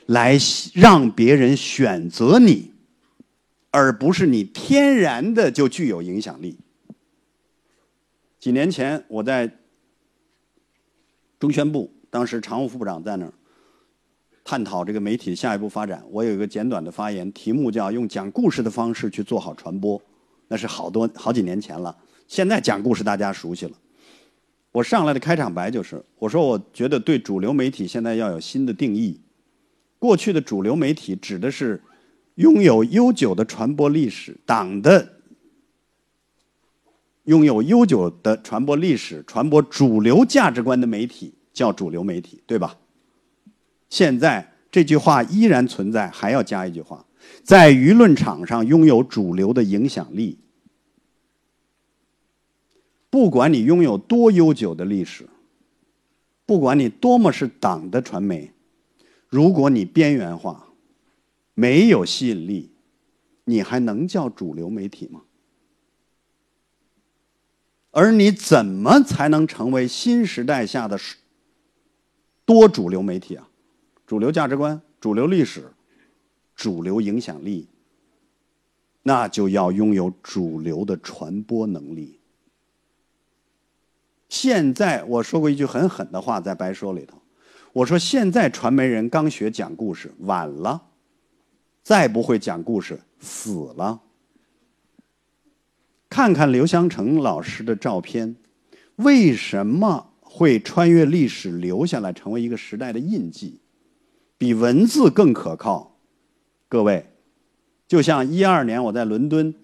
[0.07, 0.37] 来
[0.73, 2.71] 让别人选择你，
[3.69, 6.57] 而不是你天然的就具有影响力。
[8.41, 9.49] 几年前，我在
[11.39, 13.31] 中宣部，当时常务副部长在那儿
[14.43, 16.03] 探讨这个媒体下一步发展。
[16.09, 20.01] 我有一个简短的发言，题目叫“用讲故事的方式去做好传播”。
[20.49, 21.95] 那是好多好几年前了。
[22.27, 23.73] 现在讲故事大家熟悉了。
[24.71, 29.21] 我上来的开场白就是：我说，我觉得对主流媒体现在要有新的定义。
[29.99, 31.79] 过去的主流媒体指的是
[32.35, 35.20] 拥有悠久的传播历史、党的
[37.25, 42.77] 拥有悠久的传播历史、传播主流价值观的媒体叫主流媒体，对吧？
[43.89, 47.05] 现在这句话依然存在，还要加一句话：
[47.43, 50.39] 在舆论场上拥有主流的影响力。
[53.09, 55.27] 不管你拥有多悠久的历史，
[56.45, 58.51] 不管你多么是党的传媒，
[59.27, 60.69] 如果你边缘化，
[61.53, 62.71] 没有吸引力，
[63.43, 65.21] 你还能叫主流媒体吗？
[67.91, 70.97] 而你怎么才能成为新时代下的
[72.45, 73.47] 多主流媒体啊？
[74.07, 75.71] 主流价值观、主流历史、
[76.55, 77.67] 主流影响力，
[79.03, 82.19] 那就要拥有主流的传播能力。
[84.27, 87.17] 现在我说过一句很狠的话，在白说里头，
[87.73, 90.81] 我说现在传媒人刚学讲故事，晚了，
[91.83, 93.99] 再不会讲故事，死了。
[96.11, 98.35] 看看刘湘成老师的照片，
[98.97, 103.61] 为什么会穿越历史留下来，成为一个时代的印记？
[104.37, 105.97] 比文字更可靠。
[106.67, 107.05] 各位，
[107.87, 109.55] 就像一二年我在伦敦。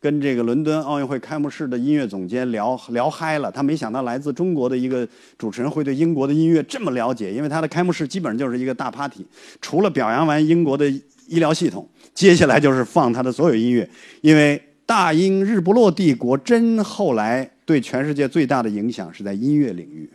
[0.00, 9.24] 跟这个伦敦奥运会开幕式的音乐总监聊聊嗨了，他没想到来自中国的一个主持人会对英国的音乐这么了解，因为他的开幕式基本上就是一个大 party，
[9.62, 10.86] 除了表扬完英国的
[11.26, 13.88] 医疗系统，接下来就是放他的所有音乐。
[14.20, 20.10] 因为大英日不落帝国真后来对全世界最大的影响是在音乐领域，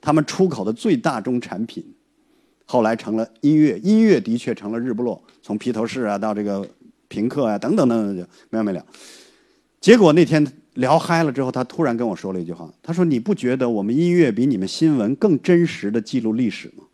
[0.00, 1.84] 他们出口的最大宗产品，
[2.64, 6.68] 后来成了音乐，音乐的确成了日不落，从披头士啊到这个。
[7.12, 8.86] 平克啊，等等等等，就没完没了。
[9.80, 16.84] 结果那天聊嗨了之后，他突然跟我说了一句话：“他说你不觉得我们音乐比你们新闻更真实的记录历史吗？”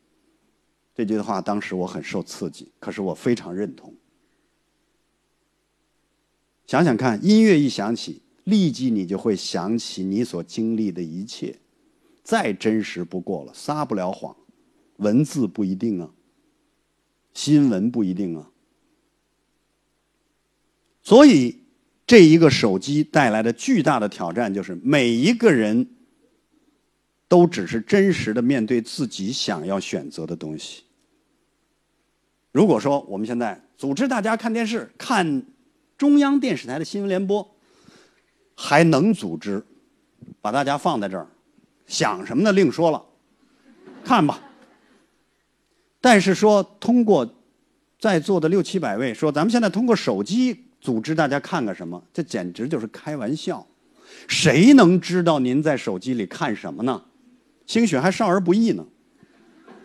[0.96, 3.92] 这句话当时我很受刺激，可是我非常认同。
[6.66, 11.56] 想想看，音乐一响起，立即你就会想起你所经历的一切，
[12.22, 14.34] 再真实不过了，撒不了谎。
[14.96, 16.10] 文字不一定啊，
[17.34, 18.50] 新闻不一定啊。
[21.02, 21.56] 所以，
[22.06, 25.86] 这一个手机带来的巨大的挑战，就是每一个人
[27.28, 30.82] 都只是真实的面对自己想要选择的东西。
[32.50, 35.44] 如果说我们现在组织大家看电视，看
[35.96, 37.56] 中央电视台的新闻联播，
[38.54, 39.64] 还能组织
[40.40, 41.26] 把大家放在这儿，
[41.86, 42.52] 想什么呢？
[42.52, 43.02] 另说了，
[44.04, 44.40] 看吧。
[46.00, 47.34] 但是说通过
[47.98, 50.62] 在座的六七百位，说咱们现在通过手机。
[50.78, 52.00] 组织大家看个什么？
[52.12, 53.66] 这简直就是开玩笑！
[54.28, 57.02] 谁能知道您在手机里看什么呢？
[57.66, 58.86] 兴许还少儿不宜呢，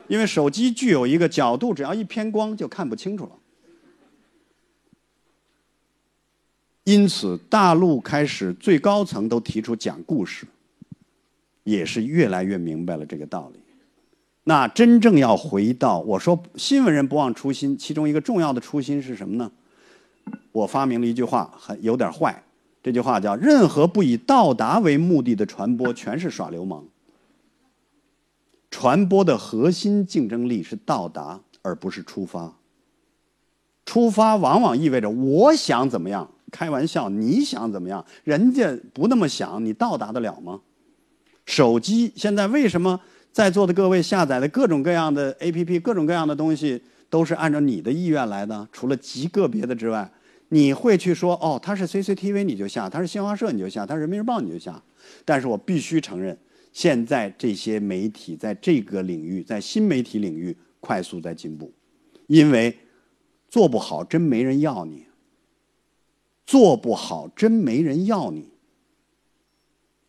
[0.08, 3.32] 因为手机具有一个角度，只要一偏光就看不清楚了。
[6.84, 10.46] 因此，大陆开始最高层都提出讲故事，
[11.64, 13.60] 也是越来越明白了这个道理。
[14.44, 19.52] 那真正要回到我说新闻人不忘初心，其中一个重要的初心是什么呢？
[20.52, 22.44] 我发明了一句话，很有点坏。
[22.82, 26.84] 这句话叫“任何不以到达为目的的传播，全是耍流氓”。
[28.72, 32.56] 传播的核心竞争力是到达，而不是出发。
[33.86, 36.32] 出发往往意味着我想怎么样？
[36.52, 38.06] 开玩笑，你想怎么样？
[38.24, 40.62] 人家不那么想，你到达得了吗？
[41.46, 43.00] 手机现在为什么
[43.32, 46.82] 在座的各位下载的各种各样的 APP，各种各样的东西？
[47.10, 50.10] 都是按照你的意愿来的，除了极个别的之外，
[50.48, 54.82] 你会去说哦，它是 CCTV 你就下，它是新华社你就下，它是人民日报你就下。
[55.26, 56.38] 但是我必须承认，
[56.72, 61.74] 现在这些媒体在这个领域，在新媒体领域快速在进步，
[62.28, 62.78] 因为
[63.50, 65.06] 做不好真没人要你，
[66.52, 68.50] 做不好真没人要你。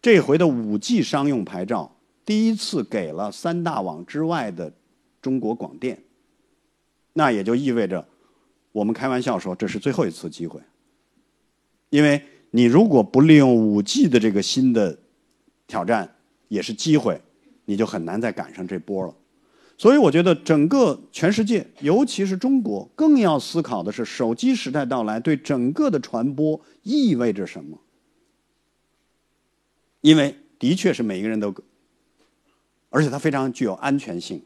[0.01, 4.73] 这回的五 G 商用牌照第一次给了三大网之外的
[5.21, 6.03] 中国广电。
[7.13, 8.05] 那也就意味着，
[8.73, 10.61] 我们开玩笑说这是最后一次机会，
[11.91, 14.99] 因为你如果不利用五 G 的这个新的
[15.69, 16.13] 挑战，
[16.49, 17.23] 也是机会，
[17.67, 19.15] 你就很难再赶上这波了。
[19.79, 27.79] 所以我觉得整个全世界，尤其是中国，更要思考的是手机时代到来对整个的传播意味着什么。
[30.01, 31.55] 因为的确是每一个人都，
[32.91, 34.43] 而且它非常具有安全性。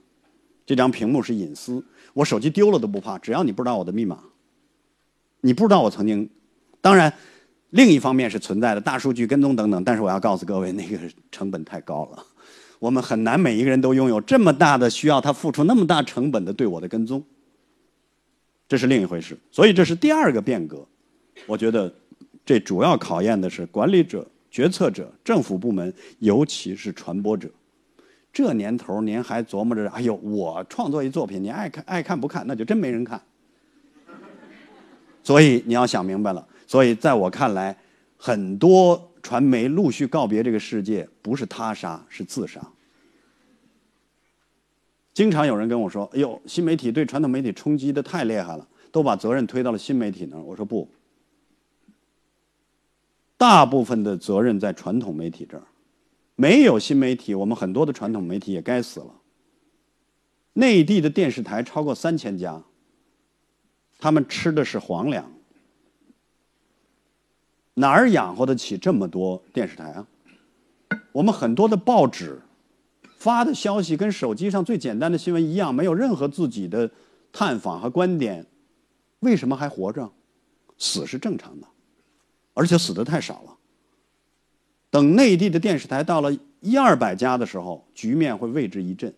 [0.64, 4.18] 这张屏幕是隐私，我手机丢了都不怕，只要你不知道我的密码，
[5.40, 6.28] 你不知道我曾经。
[6.80, 7.12] 当然，
[7.70, 10.98] 另一方面是存在的大数据跟踪等等，但是我要告诉各位，那个
[11.30, 12.26] 成本太高了，
[12.78, 17.22] 我们很难每一个人都拥有这么大的需要他付出那么大成本的对我的跟踪，
[18.68, 19.36] 这是另一回事。
[19.50, 20.86] 所以这是第二个变革，
[21.46, 21.92] 我觉得
[22.44, 27.48] 这主要考验的是管理者决策者、政府部门，尤其是传播者。
[28.32, 33.18] 这年头，您还琢磨着，哎呦，我创作一作品，你爱看爱看不看，那就真没人看。
[35.22, 36.46] 所以你要想明白了。
[36.66, 37.74] 所以在我看来，
[38.18, 42.64] 很多传媒陆续告别这个世界，不是他杀，是自杀。
[45.12, 50.88] 经常有人跟我说：“哎呦，新媒体对传统媒体冲击的太厉害了，都把责任推到了新媒体那儿。”我说不，
[53.36, 55.64] 大部分的责任在传统媒体这儿。
[56.36, 59.12] 没有新媒体，我们很多的传统媒体也该死了。
[60.52, 62.62] 内地的电视台超过三千家，
[63.98, 65.28] 他们吃的是皇粮，
[67.78, 70.06] 哪儿养活得起这么多电视台啊？
[71.12, 72.40] 我们很多的报纸。
[73.18, 76.88] 发的消息跟手机上最简单的新闻一样，没有任何自己的
[77.32, 78.46] 探访和观点，
[79.20, 80.08] 为什么还活着？
[80.78, 81.66] 死是正常的，
[82.54, 83.56] 而且死的太少了。
[84.90, 89.12] 等内地的电视台到了一二百家的时候，局面会为之一振。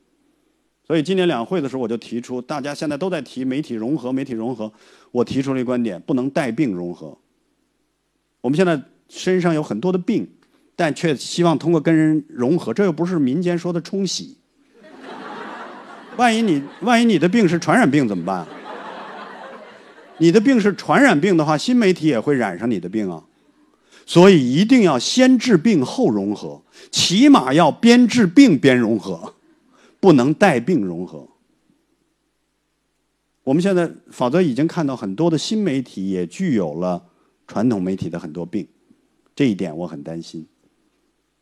[0.86, 4.72] 所以今年两会的时候，我就提出，大家现在都在提媒体融合，媒体融合，
[5.10, 7.18] 我提出了一个观点，不能带病融合。
[8.40, 10.28] 我们现在身上有很多的病。
[10.80, 14.36] 但却希望通过跟人融合，这又不是民间说的冲洗。
[16.16, 18.46] 万一你万一你的病是传染病怎么办？
[20.18, 23.24] 你的病是传染病的话，新媒体也会染上你的病啊。
[24.06, 26.62] 所以一定要先治病后融合，
[26.92, 29.34] 起码要边治病边融合，
[29.98, 31.26] 不能带病融合。
[33.42, 37.02] 我们现在否则已经看到很多的新媒体也具有了
[37.48, 38.68] 传统媒体的很多病，
[39.34, 40.46] 这一点我很担心。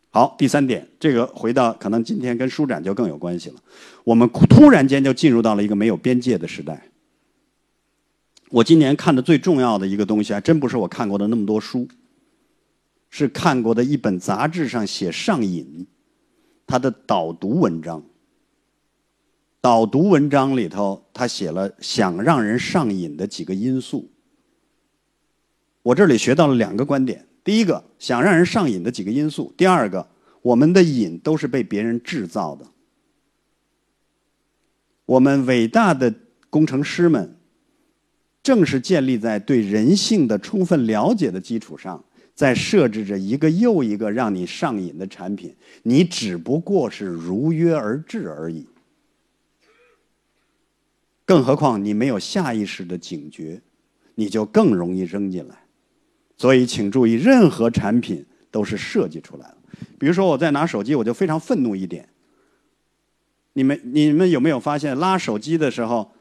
[0.09, 3.57] 好，第三点，这个回到可能今天跟书展就更有关系了。
[4.03, 6.89] 我们突然间就进入到了一个没有边界的时代。
[8.49, 11.87] 我今年看的最重要的一个东西，还真不是我看过的那么多书，
[13.11, 15.87] 是看过的一本杂志上写上瘾，
[16.67, 18.03] 他的导读文章。
[19.61, 24.09] 导读文章里头，他写了想让人上瘾的几个因素。
[25.87, 27.25] 我这里学到了两个观点。
[27.45, 30.05] 第一个想让人上瘾的几个因素，第二个，
[30.43, 32.67] 我们的瘾都是被别人制造的。
[35.05, 36.13] 我们伟大的
[36.51, 37.37] 工程师们，
[38.43, 48.67] 正是建立在对人性的充分了解的基础上，在设置着一个又一个让你上瘾的产品，你只不过是如约而至而已。
[51.25, 53.63] 更何况你没有下意识的警觉，
[54.17, 55.55] 你就更容易扔进来。
[56.37, 59.57] 所以，请注意，任何产品都是设计出来的。
[59.99, 62.09] 比如说，我在拿手机，我就非常愤怒一点。
[63.55, 66.13] 你们你们有没有发现，拉手机的时候，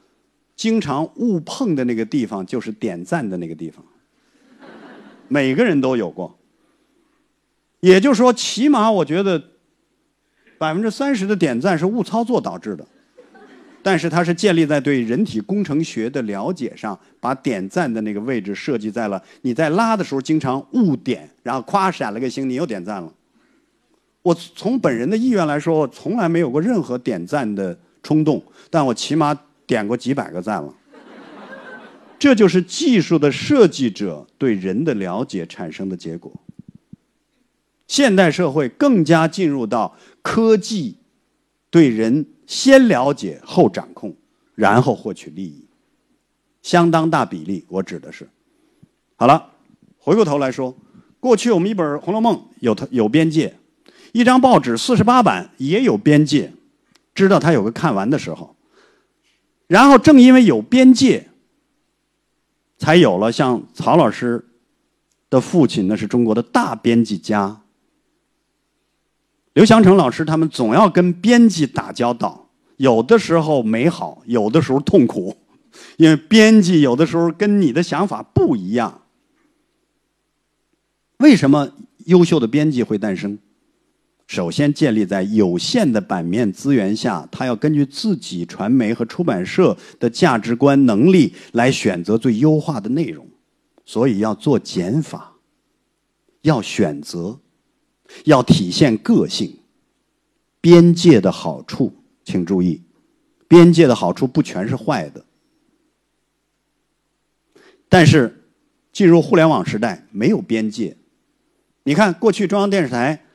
[0.55, 3.83] 经常误碰的那个地方就是点赞的那个地方？
[5.27, 6.37] 每个人都有过。
[7.81, 9.41] 也就是说，起码我觉得
[10.57, 12.87] 百分之三十的点赞是误操作导致的。
[13.85, 23.13] 但是它是建立在对人体工程学的了解上，把点赞的那个位置设计在了你在拉的时候经常误点，然后夸闪了个星，你又点赞了。
[24.23, 30.73] 我从本人的意愿来说，我从来没有过任何点赞的冲动，但我起码点过几百个赞了。
[32.17, 36.33] 这就是技术的设计者对人的了解产生的结果。
[37.85, 40.95] 现代社会更加进入到科技
[41.69, 42.25] 对人。
[42.47, 44.15] 先了解后掌控，
[44.53, 45.65] 然后获取利益，
[46.61, 48.29] 相当大比例，我指的是。
[49.15, 49.51] 好了，
[49.97, 50.75] 回过头来说，
[51.19, 53.55] 过去我们一本《红楼梦》有它有边界，
[54.11, 56.53] 一张报纸四十八版也有边界，
[57.13, 58.55] 知道它有个看完的时候。
[59.67, 61.27] 然后正因为有边界，
[62.77, 64.45] 才有了像曹老师
[65.29, 67.61] 的父亲，那是中国的大编辑家。
[69.55, 75.35] 刘翔成老师他们总要跟编辑打交道，有的时候美好，有的时候痛苦，
[75.95, 79.01] 因为编辑有的时候跟你的想法不一样。
[81.19, 81.69] 为什么
[82.07, 83.39] 优秀的编辑会诞生？
[84.27, 93.25] 首先建立在有限的版面资源下，他要根据自己传媒和出版社的价值观、能力来选择最优化的内容，
[93.85, 95.31] 所以要做减法，
[96.41, 97.39] 要选择。
[98.25, 99.59] 要体现个性，
[100.61, 101.93] 边界的好处，
[102.23, 102.81] 请注意，
[103.47, 105.25] 边界的好处不全是坏的。
[107.87, 108.45] 但是，
[108.91, 110.97] 进入互联网时代，没有边界。
[111.83, 113.25] 你看，过去中央电视台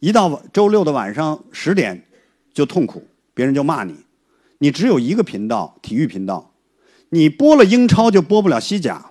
[0.00, 2.06] 一到周六的晚上十点
[2.52, 3.94] 就痛苦，别人就骂你，
[4.58, 6.54] 你只有一个频道，体育频道，
[7.10, 9.10] 你播了英超就播不了西甲，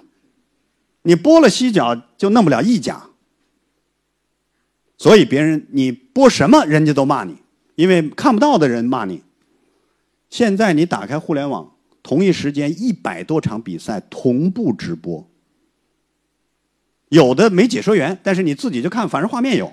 [1.04, 3.07] 你播了西甲就弄不了意甲。
[4.98, 7.36] 所以别人你播什么，人家都骂你，
[7.76, 9.22] 因为看不到的人骂你。
[10.30, 11.72] 现在你打开互联网，
[12.02, 15.26] 同一时间一百多场比赛同步直播，
[17.10, 19.72] 有的没解说员，但是你自己就看，反正画面有，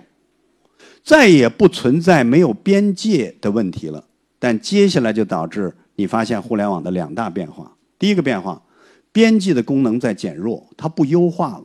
[1.03, 4.05] 再也不存在没有边界的问题了。
[4.39, 8.62] 但接下来就导致你发现互联网的两大变化：第一个变化，
[9.11, 11.64] 边际的功能在减弱，它不优化了，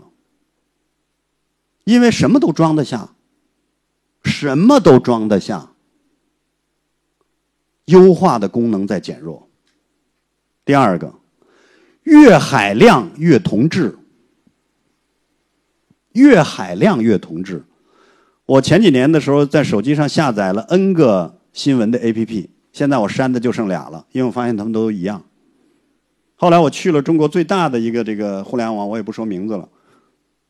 [1.84, 3.16] 因为什么都装得下，
[4.24, 5.72] 什么都装得下。
[7.86, 9.50] 优化的功能在减弱。
[10.64, 11.14] 第二个，
[12.04, 13.98] 越海量越同质，
[16.12, 17.64] 越海量越同质。
[18.46, 25.24] 我前几年的时候在手机上下载了 N 个新闻的 APP，现在我删的就剩俩了，因为我发现他们都一样。
[26.36, 29.68] 后来我去了中国最大的一个这个互联网，我也不说名字了。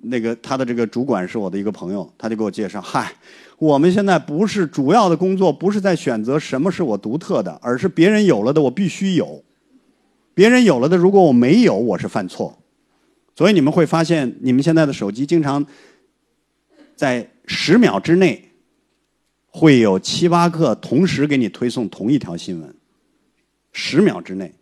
[0.01, 3.11] 那个他的这个主管是我的一个朋友，他就给我介绍：嗨，
[3.57, 9.43] 我们现在不是主要的工作，不是在选择什么是我独特的，而是别人有了的我必须有，
[10.33, 12.57] 别人有了的如果我没有，我是犯错。
[13.35, 15.65] 所以你们会发现，你们现在的手机经常
[16.95, 18.51] 在十秒之内
[19.47, 22.75] 会有七八个同时给你推送同一条新闻，
[23.71, 24.53] 十秒之内。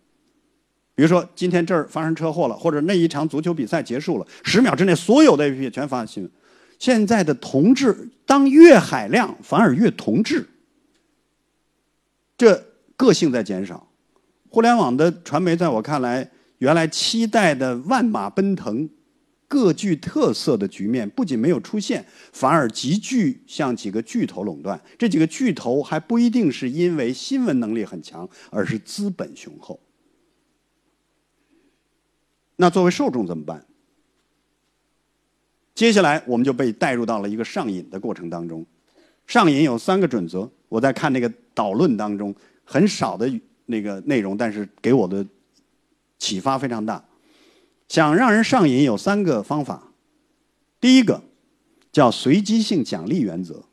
[0.98, 6.32] 比如说，今天这儿发生车祸了，或者那一场足球比赛结束了，十秒之内所有的 APP 全发新闻。
[6.80, 10.50] 现在的同质，当越海量反而越同质，
[12.36, 13.88] 这个性在减少。
[14.50, 16.28] 互联网的传媒在我看来，
[16.58, 18.90] 原来期待的万马奔腾、
[19.48, 24.82] 各具特色的局面不仅没有出现，反而急剧向几个巨头垄断。
[24.98, 29.80] 这几个巨头还不一定是因为新闻能力很强，而是资本雄厚。
[32.58, 33.64] 那作为受众怎么办？
[35.74, 38.66] 接下来我们就被带入到了一个上瘾的过程当中。
[39.28, 42.34] 上瘾有三个准则，我在看那个导论当中
[42.64, 43.32] 很少的
[43.68, 45.24] 那个内容，但是给我的
[46.18, 47.04] 启发非常大。
[47.88, 49.92] 想让人上瘾有三个方法，
[50.82, 51.22] 第一个
[51.92, 53.64] 叫随机性奖励原则。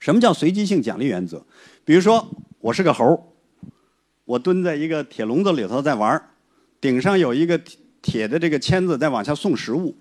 [0.00, 1.46] 什么叫随机性奖励原则？
[1.84, 2.28] 比如说
[2.58, 3.32] 我是个猴
[4.24, 6.30] 我蹲在一个铁笼子里头在玩儿。
[6.84, 7.58] 顶上有一个
[8.02, 9.96] 铁的这个签子在往下送食物，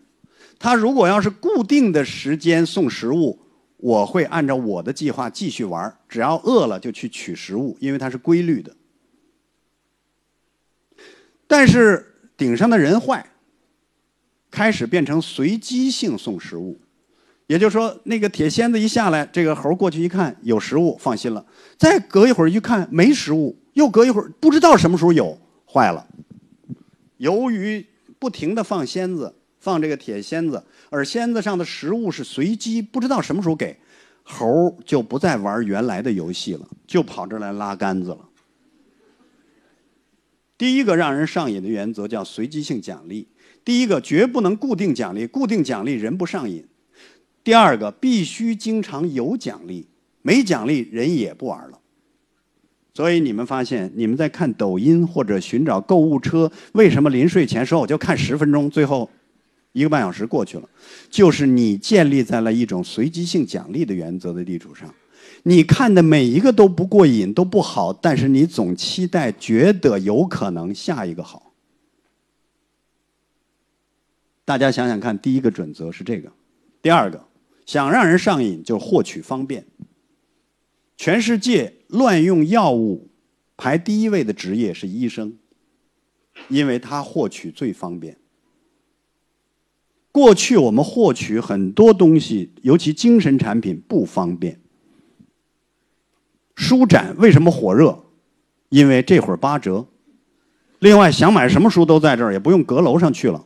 [0.59, 3.39] 他如果要是固定的时间送食物，
[3.77, 8.75] 我会按照我的计划继续玩只要饿了就去取食物，因为它是规律的。
[11.47, 12.05] 但是
[12.35, 13.25] 顶上的人坏，
[14.51, 16.81] 开始变成随机性送食物，
[17.47, 21.45] 也就是说，那个铁签子一下来，这个猴过去一看有食物，放心了。
[21.77, 26.05] 再隔一会儿一看没食物，又隔一会儿不知道什么时候有，坏了。
[27.23, 27.85] 由于
[28.19, 33.77] 不停的放仙子，放这个铁仙子，而仙子上的食物是随机，不知道什么时候给，
[34.23, 38.27] 猴就不再玩原来的游戏了，就跑这来拉杆子了。
[40.57, 43.29] 第一个让人上瘾的原则叫随机性奖励，
[43.63, 46.67] 第一个绝不能固定奖励，固定奖励人不上瘾。
[47.41, 49.87] 第二个必须经常有奖励，
[50.21, 51.79] 没奖励人也不玩了。
[52.93, 59.09] 所以你们发现，你们在看抖音或者寻找购物车，为什么临睡前说我就看十分钟，最后
[59.71, 60.69] 一个半小时过去了？
[61.09, 64.93] 就是你建立在了一种随机性奖励的原则的基础上，
[65.41, 71.51] 你看的每一个都不过瘾，都不好，但是你总期待，觉得有可能下一个好。
[74.45, 76.31] 大家想想看，第一个准则是这个，
[76.79, 77.25] 第二个，
[77.65, 79.65] 想让人上瘾就获取方便。
[81.03, 83.09] 全世界乱用药物
[83.57, 85.37] 排第一位的职业是医生，
[86.47, 88.17] 因为他获取最方便。
[90.13, 94.61] 过去我们获取很多东西，尤其精神产品不方便。
[96.55, 98.05] 书展为什么火热？
[98.69, 99.85] 因为这会儿八折。
[100.79, 103.45] 另外，想买什么书都在这儿，也不用阁楼上去了，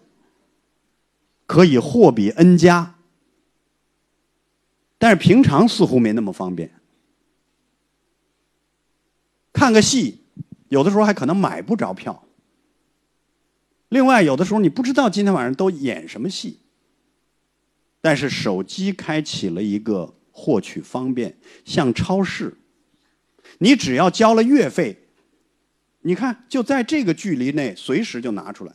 [1.47, 2.97] 可以货比 N 家。
[4.99, 6.76] 但是平常似乎没那么方便。
[9.57, 10.19] 看个戏，
[10.69, 12.23] 有的时候还可能买不着票。
[13.89, 16.59] 另外，有的时候你不知道今天晚上都演什么戏。
[17.99, 21.35] 但是手机开启了一个获取方便，
[21.65, 22.53] 像超市，
[23.57, 24.95] 你只要交了月费，
[26.01, 28.71] 你看就在这个距离内，随时就拿出来。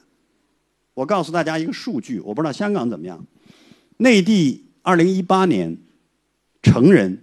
[0.95, 3.25] 我告诉大家一个数据，我不知道香港怎么样。
[3.99, 5.79] 内地二零一八年
[6.61, 7.23] 成人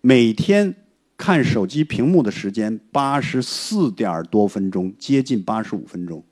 [0.00, 0.76] 每天。
[1.20, 6.24] 看手机屏幕的时间八十四点多分钟，接近八十五分钟，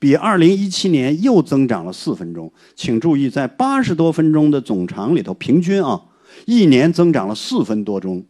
[0.00, 2.52] 比二零一七年又增长了四分钟。
[2.74, 6.06] 请注意，在八十多分钟的总长里头，平均啊，
[6.44, 8.26] 一年增长了四分多钟，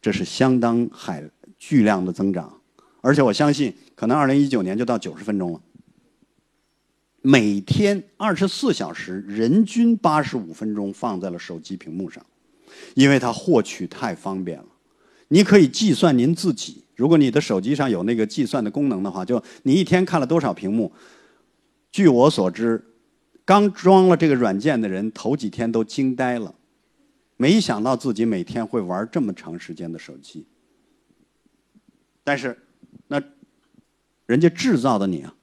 [0.00, 1.28] 这是相当海
[1.58, 2.60] 巨量的增长。
[3.00, 5.60] 而且我相信，可能二零一九年就到九十分钟了。
[7.22, 12.24] 每天二十四小时，人均八十五分钟放在了手机屏幕上，
[12.94, 14.66] 因为它获取太方便了。
[15.32, 20.92] 你可以计算您自己，如果你的手机上有那个计算的功能的话，就你一天看了多少屏幕。
[21.90, 22.84] 据我所知，
[23.42, 26.54] 刚装了这个软件的人头几天都惊呆了，
[27.38, 30.46] 没想到自己每天会玩这么长时间的手机。
[32.22, 32.58] 但是，
[33.08, 33.18] 那
[34.26, 35.34] 人家制造的你啊，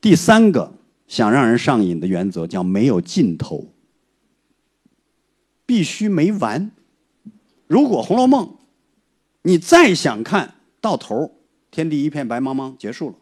[0.00, 0.72] 第三个
[1.08, 3.74] 想让人上瘾的原则叫没有尽头，
[5.66, 6.70] 必须没完。
[7.66, 8.46] 如果《红楼梦》。
[9.46, 11.36] 你再想看到头，
[11.70, 13.16] 天地一片白茫茫，结束了。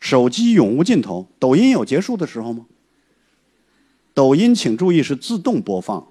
[0.00, 2.66] 手机永无尽头，抖音有结束的时候吗？
[4.14, 6.08] 抖音请注意是自动播放，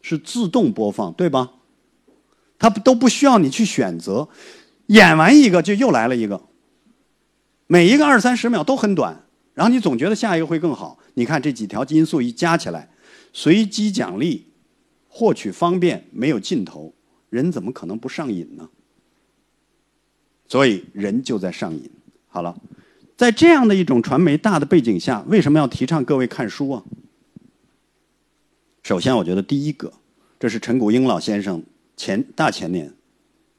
[0.00, 1.52] 是自动播放，对吧？
[2.58, 4.30] 它都不需要你去选择，
[4.86, 6.48] 演完一个就又来了一个，
[7.66, 10.98] 每一个二三十秒都很短，然后你总觉得下一个会更好。
[11.14, 12.88] 你看这几条因素一加起来，
[13.34, 14.46] 随机奖励，
[15.08, 16.94] 获取方便，没有尽头。
[17.32, 18.68] 人怎么可能不上瘾呢？
[20.46, 21.90] 所以人就在上瘾。
[22.28, 22.54] 好了，
[23.16, 26.84] 在这样的一种传媒大的背景下，为什么要提倡各位看书啊？
[28.82, 29.90] 首先，我觉得第一个，
[30.38, 31.62] 这是陈谷英老先生
[31.96, 32.92] 前大前年，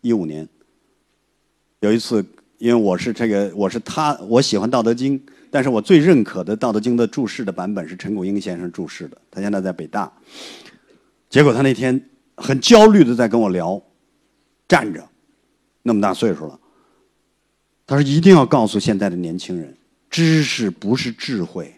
[0.01, 0.47] 一五年，
[1.79, 2.23] 有一次，
[2.59, 5.19] 因为我是这个，我是他，我喜欢《道德经》，
[5.49, 10.13] 但是我最认可的《道德经》的注释的版本是陈谷英先生注释的，他现在在北大。
[11.27, 12.07] 结果他那天。
[12.35, 13.81] 很焦虑的在跟我聊，
[14.67, 15.07] 站着，
[15.81, 16.59] 那么大岁数了。
[17.85, 19.77] 他说：“一定要告诉现在的年轻人，
[20.09, 21.73] 知识不是智慧。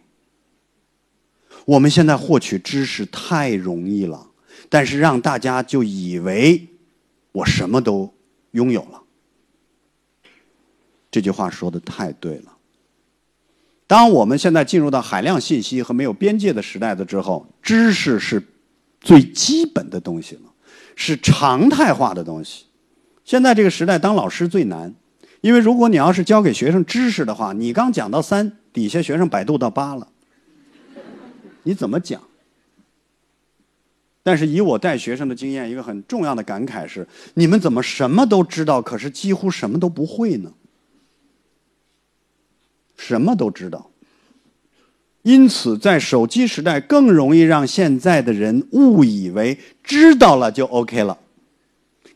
[1.65, 4.27] 我们现在获取知识太容易了，
[4.69, 6.67] 但是让大家就以为
[7.31, 8.13] 我什么都
[8.51, 9.01] 拥有了。”
[11.11, 12.55] 这句话说的太对了。
[13.87, 18.41] 当我们现在进入到海量信息和没有边界的时代的之后，知识是。
[19.01, 20.53] 最基本的东西了，
[20.95, 22.65] 是常态化的东西。
[23.23, 24.93] 现在这个时代，当老师最难，
[25.41, 30.07] 因为如果你要是教给学生知识的话，你刚讲到三，底下学生百度到八了，
[31.63, 32.21] 你怎么讲？
[34.23, 40.51] 但是以我带学生的经验，一个很重要的感慨是：你们怎么什么都知道，可是几乎什么都不会呢？
[42.97, 43.91] 什么都知道。
[45.25, 51.17] 因此，在手机时代，更容易让现在的人误以为知道了就 OK 了。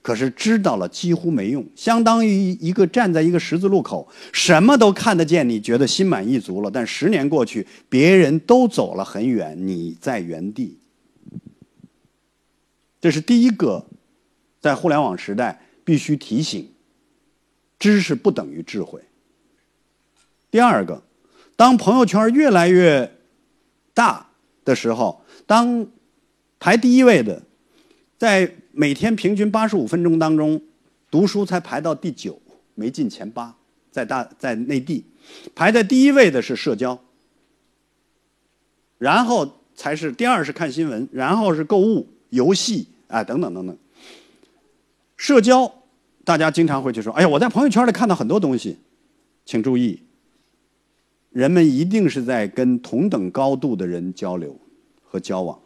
[0.04, 6.70] 可是知道了几乎没用，相当于一个站在一个十字路口，什么都看得见，你觉得心满意足了。
[6.70, 10.78] 但十年过去，别人都走了很远，你在原地。
[13.02, 13.84] 这是第一个，
[14.62, 16.70] 在互联网时代必须提醒：
[17.80, 19.02] 知识不等于智慧。
[20.52, 21.02] 第二个。
[21.60, 23.18] 当朋友圈越来越
[23.94, 24.30] 大
[24.64, 25.86] 的时候，当
[26.58, 27.44] 排第一位的，
[28.18, 30.62] 在每天平均八十五分钟当中，
[31.12, 32.42] 读书才排到第九，
[32.76, 33.54] 没进前八，
[33.92, 35.04] 在大在内地，
[35.54, 36.98] 排在第一位的是社交，
[38.98, 43.78] 然后才是第二是看新闻，然后是购物、游戏啊等等等等。
[45.18, 45.70] 社交，
[46.24, 48.78] 大家经常会去说：“哎呀，我在朋友圈里看到很多东西。”
[49.44, 50.02] 请注意。
[51.32, 54.60] 人们一定是在跟同等高度的人交流
[55.04, 55.60] 和交往，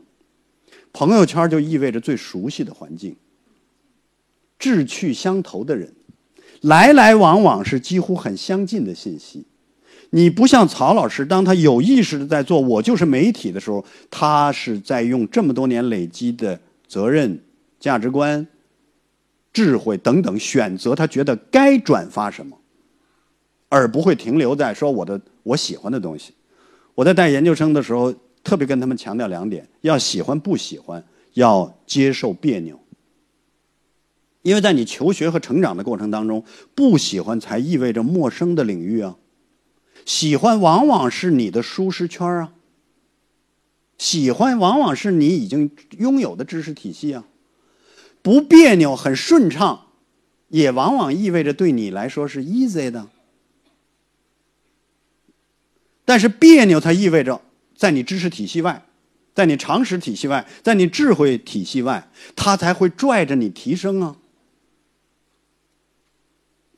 [0.92, 3.16] 朋友圈就意味着最熟悉的环境，
[4.60, 5.94] 志趣相投的人，
[6.62, 9.46] 来来往往是几乎很相近的信息。
[10.10, 17.42] 你不像曹老师，当他有意识的在做“我就是媒体”的时候，他是在用这么多年累积的责任、
[17.80, 18.46] 价值观、
[19.52, 22.56] 智慧等等选择，他觉得该转发什么。
[23.70, 26.34] 而不会停留在说我的我喜欢的东西。
[26.96, 28.14] 我在带研究生的时候，
[28.44, 32.80] 特别跟他们强调两点：要喜欢不喜欢，要接受别扭。
[34.42, 36.44] 因为在你求学和成长的过程当中，
[36.76, 39.16] 不喜欢才意味着陌生的领域啊，
[40.06, 42.54] 喜欢往往是你的舒适圈啊，
[43.98, 47.26] 喜欢往往是你已经拥有的知识体系啊，
[48.22, 49.88] 不别扭很顺畅，
[50.50, 53.08] 也往往意味着对你来说是 easy 的。
[56.06, 57.42] 但是别扭，它意味着
[57.76, 58.86] 在你知识体系外，
[59.34, 64.16] 在你常识体系外，在你智慧体系外，它才会拽着你提升啊。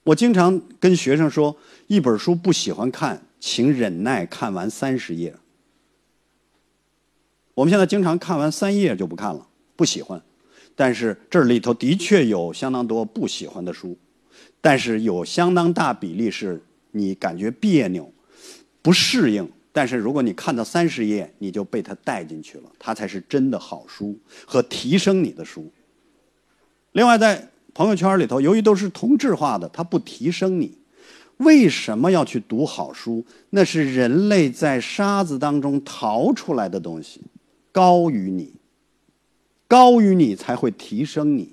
[0.04, 1.58] 我经常跟学生说，
[1.88, 5.36] 一本书不喜欢看，请忍耐看完三十页。
[7.56, 10.22] 我们现在经常看完三页就不看了，不喜欢。
[10.76, 13.98] 但是这里头的确有相当多不喜欢的书，
[14.62, 16.62] 但是有相当大比例是
[16.92, 18.14] 你感觉别扭、
[18.86, 19.52] 不适应。
[19.72, 24.16] 但是如果你看到三十页，你就被它带进去了，它才是真的好书
[24.46, 25.70] 和提升你的书。
[26.92, 30.78] 另外，在朋友圈里头，由于都是同质化的，它不提升你。
[31.38, 33.26] 为什么要去读好书？
[33.50, 37.20] 那是人类在沙子当中淘出来的东西，
[37.72, 38.54] 高于你，
[39.68, 41.52] 高于你才会提升你。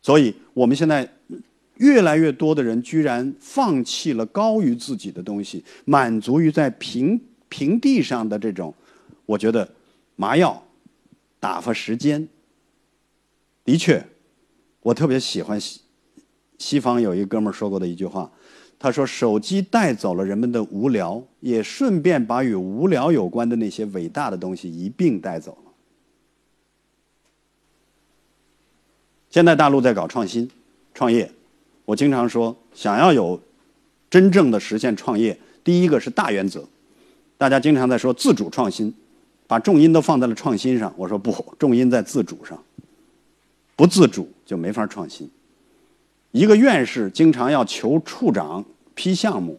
[0.00, 1.11] 所以，我们现在
[1.82, 8.72] 越来越多的人居然放弃了高于自己的东西，满足于在平平地上的这种，
[9.26, 9.68] 我觉得
[10.14, 10.64] 麻药
[11.40, 12.28] 打发时间。
[13.64, 14.04] 的确，
[14.80, 15.80] 我特别喜欢西
[16.56, 18.30] 西方有一哥们说过的一句话，
[18.78, 25.72] 他说：“手机带走了人们的无聊，也顺便把与无聊有关的那些伟大的东西一并带走了。”
[29.30, 30.48] 现在大陆在搞创新、
[30.94, 31.32] 创业，
[31.84, 33.40] 我经常说，想要有
[34.10, 36.64] 真正的实现创业，第一个是大原则。
[37.36, 38.94] 大家经常在说自主创新，
[39.46, 40.92] 把重音都放在了创新上。
[40.96, 42.56] 我说不，重音在自主上。
[43.74, 45.28] 不自主就没法创新。
[46.30, 48.64] 一个院士经常要求处长
[48.94, 49.58] 批项目，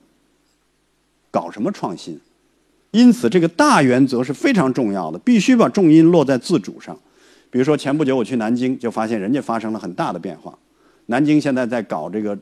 [1.29, 2.19] 搞什么创新？
[2.91, 6.97] 因此，这个大原则是非常重要的，必须把重音落在自主上。
[7.49, 10.57] 比如说，前不久我去南京，就发现人家发生了很大的变化。
[11.07, 12.37] 南京现在在搞这个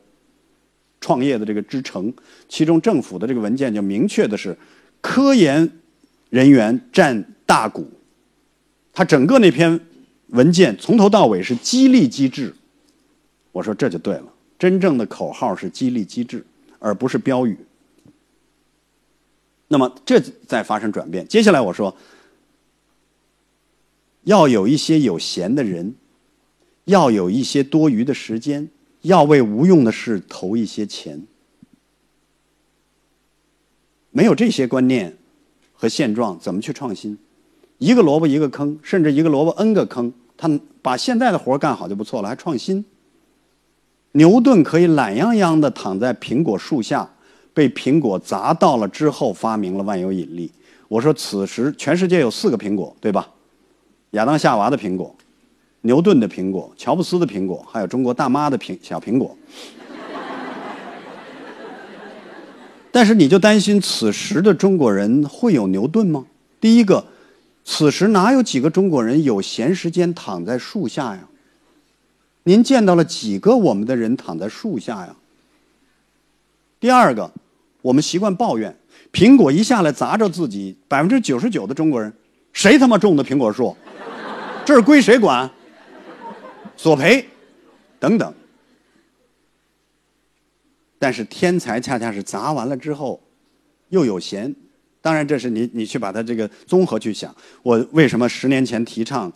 [1.00, 2.12] 创业的这个支城，
[2.48, 4.56] 其中政府的这个文件就明确的是，
[5.00, 5.70] 科研
[6.30, 7.90] 人员占大股。
[8.92, 9.80] 他整个那篇。
[10.28, 12.54] 文件从头到尾是激励机制，
[13.50, 14.24] 我说这就对了，
[14.58, 16.42] 真正的口号是激励机制，
[16.78, 17.54] 而不是标语。
[19.68, 21.28] 那么这在发生转变。
[21.28, 21.94] 接下来我说，
[24.22, 25.94] 要有一些有闲的人，
[26.84, 28.68] 要有一些多余的时间，
[29.02, 31.22] 要为无用的事投一些钱。
[34.10, 35.16] 没有这些观念
[35.72, 37.16] 和现状，怎么去创新？
[37.78, 40.12] 一个萝卜一个坑，甚至一个萝卜 N 个坑。
[40.36, 42.84] 他把现在的活干好就不错了，还创新。
[44.12, 47.08] 牛顿可以懒洋洋的躺在苹果树下，
[47.54, 50.50] 被苹果砸到了之后，发明了万有引力。
[50.88, 53.30] 我说，此时全世界有四个苹果，对吧？
[54.10, 55.14] 亚当夏娃的苹果，
[55.82, 59.36] 牛顿的苹果，乔布斯的苹果，还有中国大妈的苹小苹果。
[62.90, 66.24] 但是你就担心此时的中国人会有牛顿吗？
[66.60, 67.04] 第一个。
[67.64, 71.20] 此时哪有几个中国人有闲时间躺在树下呀？
[72.42, 75.14] 您见到了几个我们的人躺在树下呀？
[76.80, 77.30] 第二个，
[77.80, 78.76] 我们习惯抱怨，
[79.12, 82.12] 苹果一下来砸着自己，百分之九十九的中国人，
[82.52, 83.76] 谁他妈种的苹果树？
[84.64, 85.48] 这是归谁管？
[86.76, 87.26] 索赔，
[87.98, 88.32] 等等。
[90.98, 93.20] 但是天才恰恰是砸完了之后，
[93.88, 94.54] 又有闲。
[95.00, 97.34] 当然，这是你你去把它这个综合去想。
[97.62, 99.32] 我为什么十年前提倡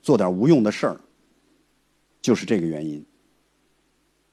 [0.00, 0.96] 做点无用的事儿，
[2.22, 3.04] 就是这个原因。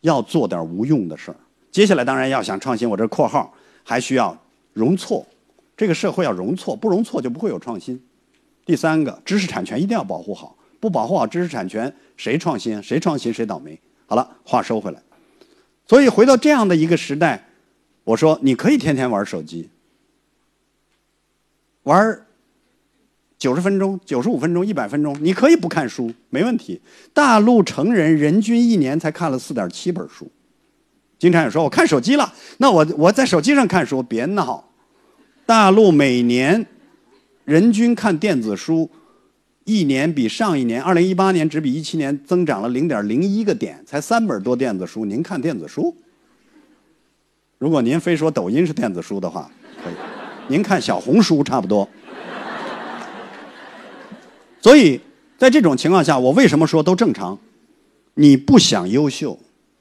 [0.02, 1.38] 要做点无用的事儿。
[1.72, 3.54] 接下来当然要想创新，我这括号
[3.84, 4.38] 还需要
[4.72, 5.28] 容错。
[5.76, 8.02] 这个社会要容错，不容错就不会有创新。
[8.66, 13.80] 第三个，知识产权一定要保护好，不保护好知识产权，谁创新谁创新谁倒霉。
[14.06, 15.02] 好了，话收回来。
[15.86, 17.48] 所以回到这样的一个时代，
[18.04, 19.70] 我说你可以天天玩手机。
[21.84, 22.26] 玩
[23.38, 26.82] 九十分钟、九十五分钟、一百分钟，你可以不看书，没问题。
[27.14, 30.30] 大陆成人人均一年才看了四点七本书。
[31.20, 34.68] 经常有说我看手机了，那我我在手机上看书，别闹。
[35.46, 36.66] 大陆每年
[37.46, 38.90] 人均看电子书，
[39.68, 45.04] 一年比上一年，二零一八年只比一七年增长了零点零一个点，才三本多电子书。
[45.04, 45.94] 您看电子书？
[47.58, 49.52] 如果您非说抖音是电子书的话，
[49.84, 49.94] 可以。
[50.48, 51.86] 您看小红书差不多，
[54.62, 55.02] 所以
[55.38, 57.38] 在这种情况下，我为什么说都正常？
[58.14, 59.38] 你不想优秀，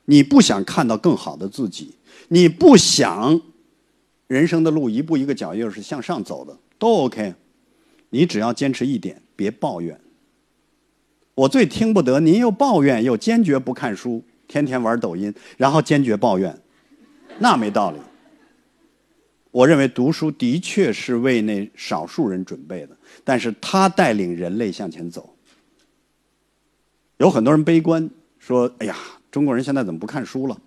[0.06, 1.94] 你不想看到更好的自己，
[2.26, 3.40] 你不想
[4.26, 7.32] 人生的路一步一个脚印是向上走的，都 OK。
[8.10, 10.00] 你只要坚持一点，别抱怨。
[11.34, 16.58] 我最听不得您又抱怨又坚决不看书，天天玩抖音，然后坚决抱怨，
[17.38, 17.98] 那没道理。
[19.50, 25.34] 我认为读书的确是为那少数人准备的，但是他带领人类向前走。
[27.18, 28.94] 有很多人悲观说：“哎呀，
[29.30, 30.58] 中国人现在怎么不看书了？”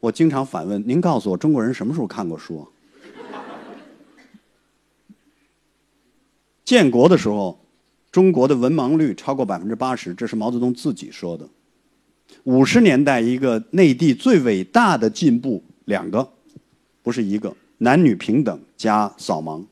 [0.00, 2.66] 我经常反问：“您告诉我，中国人什么时候看过书？”
[6.66, 7.64] 建国的时候，
[8.10, 11.48] 中国的文盲率超过百分之八十，这是毛泽东自己说的。
[12.42, 16.28] 五十年代一个内地最伟大的进步，两个，
[17.04, 19.64] 不是一个，男女平等加扫盲。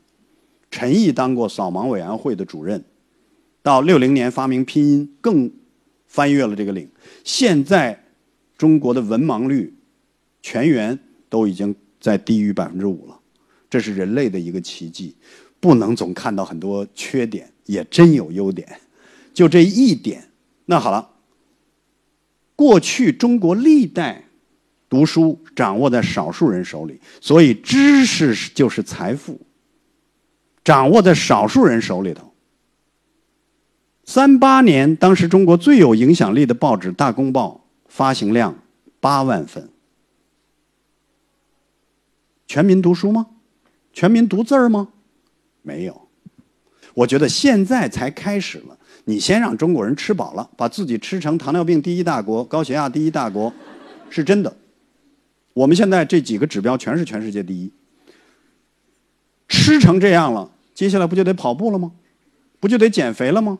[0.71, 2.85] 陈毅当过扫盲委员会的主任，
[3.61, 5.51] 到六零年发明拼音，更
[6.07, 6.89] 翻越了这个岭。
[7.25, 8.05] 现在
[8.57, 9.75] 中国的文盲率
[10.43, 10.97] 全员
[11.29, 13.19] 都已经在低于百分之五了，
[13.69, 15.17] 这是人类的一个奇迹。
[15.65, 18.69] 不能总看到很多缺点，也真有优点。
[19.33, 20.29] 就这一点，
[20.67, 21.09] 那好了。
[22.55, 24.25] 过去中国历代
[24.91, 29.41] 读书掌握在少数人手里，所以知识就是财富。
[30.63, 32.35] 掌握在少数人手里头。
[34.05, 38.63] 三八年，当时中国最有影响力的报纸《大公报》发行量
[39.01, 39.71] 八万份。
[42.47, 43.29] 全民读书吗？
[43.95, 44.89] 全民读字儿吗？
[45.65, 46.01] 没有。
[46.95, 48.79] 我觉得现在才开始了。
[49.07, 53.53] 你先让中国人吃饱了，把自己吃成糖尿病第一大国、高血压第一大国，
[54.09, 54.57] 是真的。
[55.53, 57.71] 我们现在这几个指标全是全世界第一。
[59.49, 61.93] 吃成这样了，接下来不就得跑步了吗？
[62.61, 63.59] 不就得减肥了吗？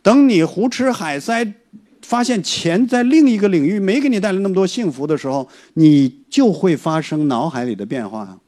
[0.00, 1.54] 等你胡吃海塞，
[2.00, 8.38] 发现钱在另一个领域没给你带来那么多幸福的时候，你就会发生脑海里的变化啊。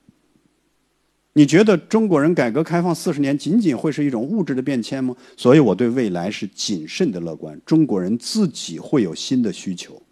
[1.33, 5.15] 你觉得中国人改革开放四十年仅仅会是一种物质的变迁吗？
[5.37, 7.59] 所以我对未来是谨慎的乐观。
[7.65, 10.03] 中国人自己会有新的需求，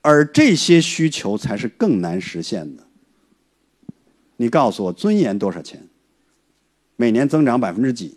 [0.00, 2.82] 而这些需求才是更难实现的。
[4.38, 5.86] 你告诉我，尊严多少钱？
[6.96, 8.16] 每年增长百分之几？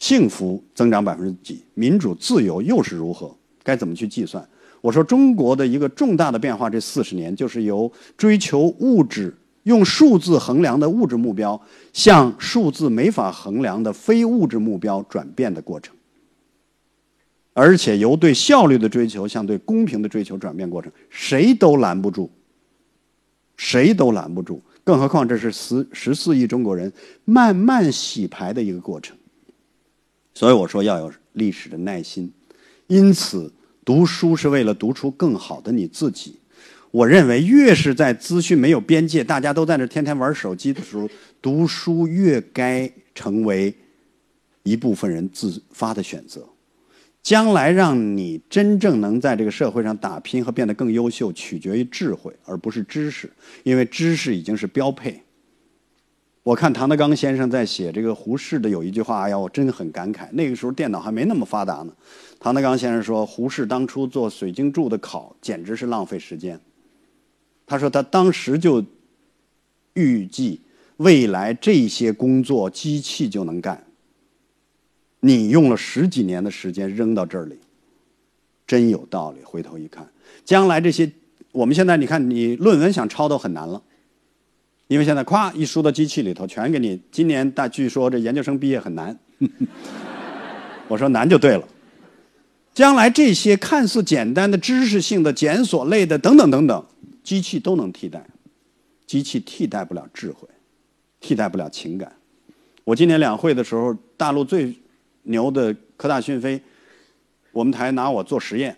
[0.00, 1.62] 幸福增长百分之几？
[1.74, 3.36] 民主自由又是如何？
[3.62, 4.46] 该怎么去计算？
[4.80, 9.32] 我说，中国的一个重大的变化，这四十年就是由追求物质。
[9.64, 11.60] 用数字衡量的物质目标，
[11.92, 15.94] 向数字没法衡量的非物质目标转变的过程，
[17.52, 22.30] 而且由对效率的追求向对公平的追求转变过程，谁都拦不住，
[23.56, 24.62] 谁都拦不住。
[24.84, 26.92] 更何况这是十十四亿中国人
[27.24, 29.16] 慢慢洗牌的一个过程。
[30.34, 32.30] 所以我说要有历史的耐心，
[32.86, 33.50] 因此
[33.82, 36.36] 读书是为了读出更好的你自己。
[36.94, 41.10] 我认为，越是在资讯没有边界、大家都在那天天玩手机的时候，
[41.42, 43.74] 读书越该成为
[44.62, 46.48] 一部分人自发的选择。
[47.20, 53.28] 将来让你真正能在这个社会上打拼和变得更优秀，取决于智慧，而不是知识，
[53.64, 55.20] 因为知识已经是标配。
[56.44, 60.28] 我看唐德刚先生在写这个胡适的有一句话，哎呀，我真的很感慨。
[60.30, 61.92] 那个时候电脑还没那么发达呢。
[62.38, 66.60] 唐德刚先生说，胡适当初做水晶柱的考，简直是浪费时间。
[67.66, 68.84] 他说：“他当时就
[69.94, 70.60] 预计
[70.98, 73.82] 未来这些工作机器就能干。
[75.20, 77.58] 你用了十几年的时间扔到这里，
[78.66, 79.38] 真有道理。
[79.42, 80.06] 回头一看，
[80.44, 81.10] 将来这些
[81.52, 83.82] 我们现在你看，你论文想抄都很难了，
[84.88, 87.00] 因为现在咵一输到机器里头，全给你。
[87.10, 89.18] 今年大据说这研究生毕业很难，
[90.88, 91.66] 我说难就对了。
[92.74, 96.84] 将来这些看似简单的知识性的检索类的等等等等。”
[97.24, 98.24] 机器都能替代，
[99.06, 100.46] 机器替代不了智慧，
[101.18, 102.14] 替代不了情感。
[102.84, 104.78] 我今年两会的时候，大陆最
[105.22, 106.60] 牛的科大讯飞，
[107.50, 108.76] 我们台拿我做实验，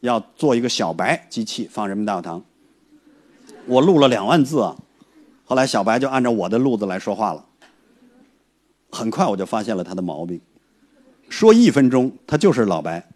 [0.00, 2.44] 要做一个小白机器放人民大会堂。
[3.64, 4.76] 我录了两万字啊，
[5.46, 7.46] 后来小白就按照我的路子来说话了。
[8.90, 10.38] 很快我就发现了他的毛病，
[11.30, 13.08] 说一分钟他就是老白，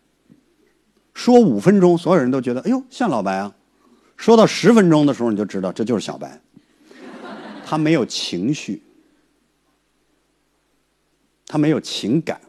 [1.13, 3.55] 说五分钟所有人都觉得哎呦像老白啊。
[4.17, 6.41] 说到十分钟的时候，你就知道这就是小白，
[7.67, 8.83] 他没有情绪，
[11.47, 12.41] 他没有情感，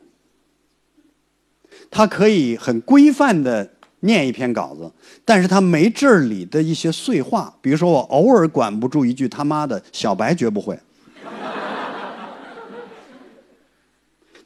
[1.92, 3.70] 他可以很规范的
[4.02, 4.90] 念一篇稿子，
[5.26, 10.80] 但是他没这里的一些碎话，比如说我偶尔管不住一句他妈的，小白绝不会。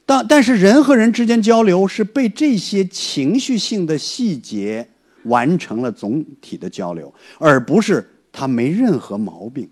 [0.04, 4.88] 但但是人和人之间交流是被这些情绪性的细节。
[5.24, 9.68] 完成了总体的交流，而不是他没任何毛病。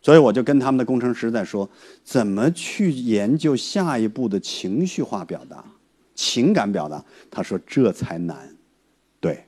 [0.00, 1.68] 所以我就跟他们的工程师在说，
[2.04, 5.62] 怎么去研究下一步的情绪化表达、
[6.14, 7.04] 情感表达。
[7.30, 8.56] 他说这才难，
[9.20, 9.44] 对，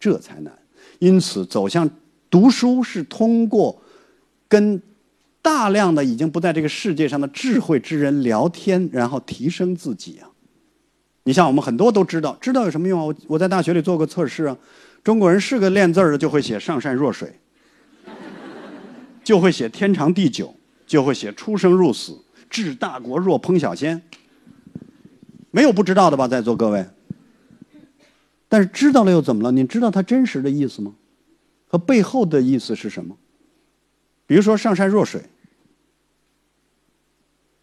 [0.00, 0.52] 这才难。
[0.98, 1.88] 因此，走向
[2.28, 3.80] 读书是通过
[4.48, 4.82] 跟
[5.40, 10.28] 大量的已经不在这个世界上的智慧之人聊天，然后提升自己啊。
[11.24, 13.04] 你像我们很多都知道，知道有什么用啊？
[13.04, 14.56] 我我在大学里做过测试啊，
[15.04, 17.38] 中国人是个练字儿的就会写“上善若水”，
[19.22, 20.52] 就会写“天长地久”，
[20.84, 22.18] 就会写“出生入死，
[22.50, 24.02] 治大国若烹小鲜”。
[25.52, 26.84] 没有不知道的吧，在座各位？
[28.48, 29.52] 但是知道了又怎么了？
[29.52, 30.92] 你知道它真实的意思吗？
[31.68, 33.16] 和背后的意思是什么？
[34.26, 35.22] 比如说“上善若水”，“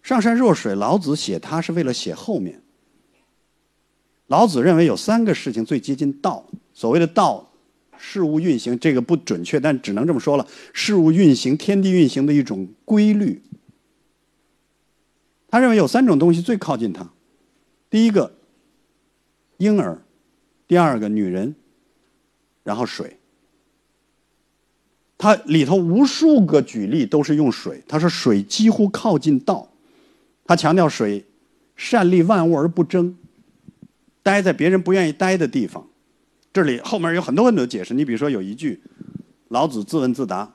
[0.01, 2.62] 上善若水”，老子写它是为了写后面。
[4.30, 6.45] 老子认为有三个事情最接近道。
[6.73, 7.51] 所谓的道，
[7.97, 13.41] 事物运行这个不准确，但只能这么说了：事物运行、天地运行的一种规律。
[15.49, 17.11] 他认为有三种东西最靠近他：
[17.89, 18.32] 第一个，
[19.57, 19.97] 婴儿；
[20.67, 21.53] 第二个，女人；
[22.63, 23.17] 然后水。
[25.17, 27.84] 他里头无数个举例都是用水。
[27.88, 29.69] 他说水几乎靠近道。
[30.45, 31.25] 他强调水
[31.75, 33.17] 善利万物而不争。
[34.30, 35.88] 待在别人不愿意待的地方，
[36.53, 37.95] 这里后面有很多很多解释。
[37.95, 38.80] 你比如说有一句，
[39.47, 40.53] 老子自问自答：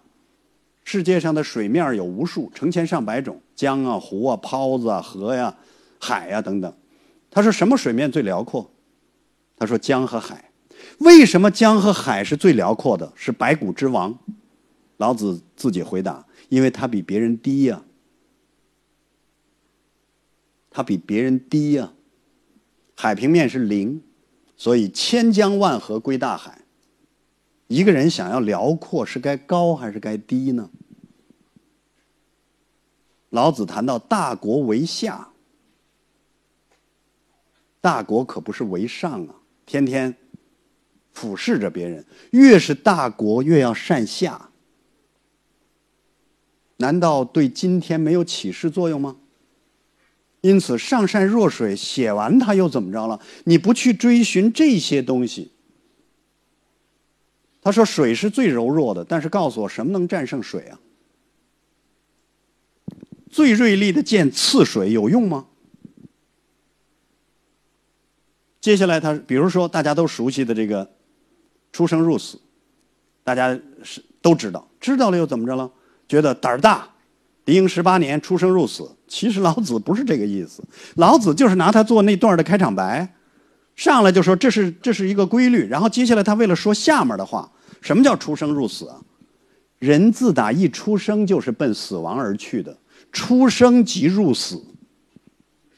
[0.84, 5.56] 世界上的水面有无数，成千上百种，江啊、湖啊、泡子啊、河呀、
[5.98, 6.72] 海呀等等。
[7.32, 8.70] 他说什么水面最辽阔？
[9.56, 10.52] 他说江和海。
[10.98, 13.12] 为什么江和海是最辽阔的？
[13.16, 14.16] 是百谷之王。
[14.98, 17.82] 老子自己回答：因为他比别人低呀，
[20.70, 21.93] 他比别人低呀。
[22.94, 24.02] 海平面是零，
[24.56, 26.62] 所以千江万河归大海。
[27.66, 30.70] 一个人想要辽阔，是该高还是该低呢？
[33.30, 35.30] 老子谈到大国为下，
[37.80, 39.34] 大国可不是为上啊，
[39.66, 40.14] 天天
[41.12, 42.04] 俯视着别人。
[42.30, 44.50] 越是大国，越要善下。
[46.76, 49.16] 难道对今天没有启示作用吗？
[50.44, 53.18] 因此，上善若水写完，他又怎么着了？
[53.44, 55.50] 你不去追寻这些东西，
[57.62, 60.78] 他说水是最柔弱的，但是告诉我什么能战胜水啊？
[63.30, 65.46] 最锐利的剑刺水有用吗？
[68.60, 70.94] 接下来，他比如说大家都熟悉的这个
[71.72, 72.38] 出生入死，
[73.22, 75.72] 大家是都知道，知道了又怎么着了？
[76.06, 76.93] 觉得胆儿大。
[77.44, 78.90] 狄婴十八年，出生入死。
[79.06, 80.62] 其实老子不是这个意思，
[80.96, 83.14] 老子就是拿他做那段的开场白，
[83.76, 85.66] 上来就说这是这是一个规律。
[85.68, 89.00] 然后接下来他为了说下面的话，什么叫出生入死啊？
[89.78, 92.78] 人自打一出生就是奔死亡而去的，
[93.12, 94.62] 出生即入死，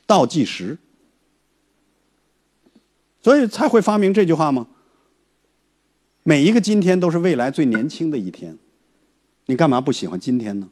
[0.07, 0.79] 倒计时。
[3.21, 4.69] 所以才会发明这句话吗？
[6.23, 8.57] 每一个今天都是未来最年轻的一天，
[9.47, 10.69] 你干嘛不喜欢今天呢？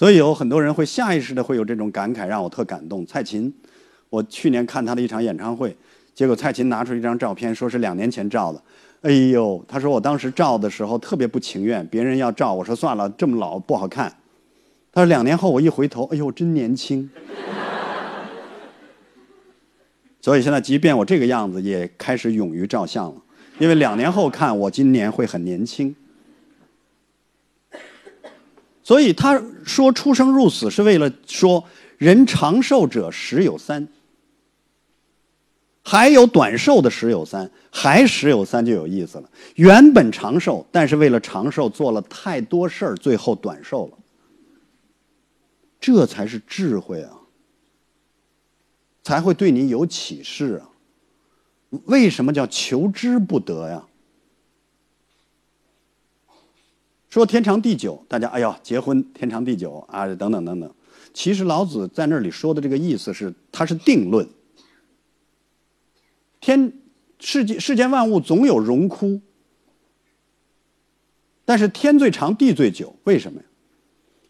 [0.00, 3.04] 所以有很多人会下意识的会有这种感慨，让我特感动。
[3.04, 3.52] 蔡琴，
[4.08, 5.76] 我去年看她的一场演唱会，
[6.14, 8.62] 结果蔡琴拿出一张照片，说是两年前照的。
[9.02, 14.10] 哎呦，她说我当时照的时候特别不情愿，别人要照，我说算了，这么老不好看。
[14.90, 17.10] 她说两年后我一回头，哎呦，真年轻。
[20.22, 23.20] 所以现在即便我这个样子，也开始勇于照相了，
[23.58, 25.94] 因为两年后看我今年会很年轻。
[28.90, 31.64] 所以他说出生入死是为了说
[31.96, 33.86] 人长寿者十有三，
[35.84, 39.30] 还有短寿的十有三，还十有三就有意思了。
[39.54, 43.98] 原本长寿，但是为了长寿做了太多事儿，最后短寿了。
[45.80, 47.12] 这才是智慧啊，
[49.04, 50.66] 才会对你有启示啊。
[51.84, 53.84] 为什么叫求之不得呀？
[57.10, 60.72] 说天长地久，大家哎呦，结婚天长地久啊，等等等等。
[61.12, 64.26] 其实老子在那里说的这个意思是，它是定论。
[66.40, 66.72] 天
[67.18, 69.20] 世界世间万物总有荣枯，
[71.44, 73.46] 但是天最长地最久，为什么呀？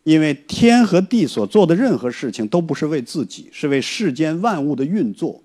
[0.05, 5.43] 因为天和地所做的任何事情都不是为自己，是为世间万物的运作，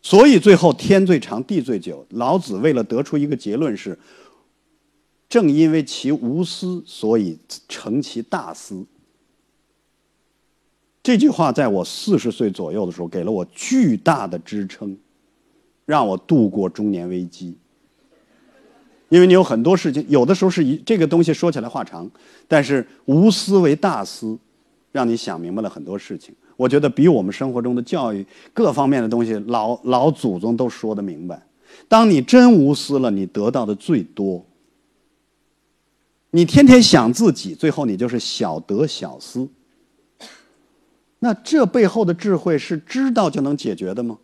[0.00, 2.06] 所以最后天最长地最久。
[2.08, 3.98] 老子为了得出一个结论是。
[5.34, 7.36] 正因为其无私，所以
[7.68, 8.86] 成其大私。
[11.02, 14.96] 这句话在我四十岁左右的时候，给了我巨大的支撑，
[15.86, 17.56] 让我度过中年危机。
[19.08, 22.08] 因为你有很多事情，有的时候是一这个东西说起来话长，
[22.46, 24.38] 但是无私为大私，
[24.92, 26.32] 让你想明白了很多事情。
[26.56, 31.44] 我觉得比我们生活中的教育各方面的东西，老老祖宗都说得明白。
[31.88, 34.46] 当你真无私了，你得到的最多。
[36.34, 39.48] 你天天想自己，最后你就是小得小失。
[41.20, 44.18] 那这背后的智慧是知道就能解决的吗？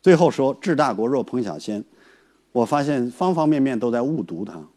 [0.00, 1.84] 最后说“治大国若烹小鲜”，
[2.52, 4.68] 我发现方方面面都在误读它。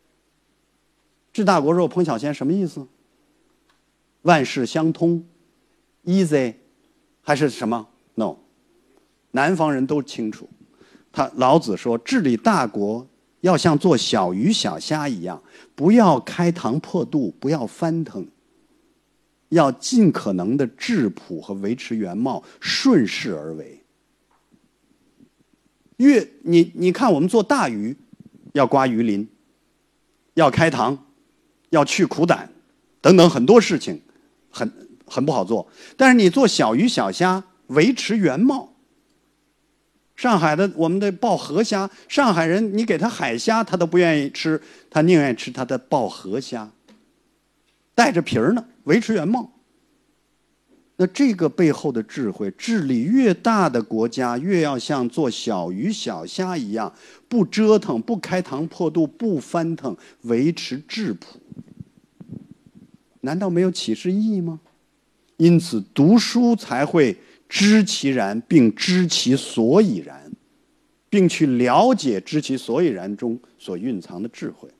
[1.32, 2.86] “治大国若烹小鲜”什么意思？
[4.20, 5.24] 万事相通
[6.04, 6.56] ，easy，
[7.22, 8.36] 还是什么？no，
[9.30, 10.46] 南方人都清楚。
[11.10, 13.06] 他老子说，治理大国
[13.40, 15.42] 要像做小鱼小虾一样，
[15.74, 18.26] 不要开膛破肚，不要翻腾，
[19.48, 23.82] 要尽可能的质朴和维持原貌，顺势而为。
[25.96, 27.96] 越你你看，我们做大鱼，
[28.52, 29.28] 要刮鱼鳞，
[30.34, 30.98] 要开膛，
[31.70, 32.50] 要去苦胆，
[33.00, 34.00] 等等很多事情。
[34.52, 34.68] 很
[35.06, 38.69] 很不好做，但是你做小鱼小虾，维持原貌。
[40.20, 44.60] 上海的我们的鲍河虾，上海人你给他海虾，他都不愿意吃，
[44.90, 46.70] 他宁愿吃他的鲍河虾，
[47.94, 49.50] 带着皮儿呢，维持原貌。
[50.96, 56.92] 那这个背后的智慧，治理越大的国家，越要像做小鱼小虾一样，
[57.26, 61.40] 不折腾，不开膛破肚，不翻腾，维持质朴。
[63.22, 64.60] 难道没有启示意义吗？
[65.38, 67.16] 因此，读书才会
[67.50, 70.30] 知其然，并知其所以然，
[71.10, 74.70] 并去了解知其所以然中所蕴藏的智慧。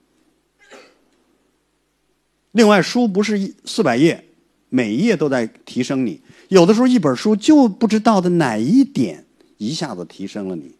[2.52, 4.24] 另外，书不是四百页，
[4.68, 6.20] 每一页都在提升你。
[6.48, 9.26] 有的时候，一本书就不知道的哪一点
[9.58, 10.76] 一下子提升了你，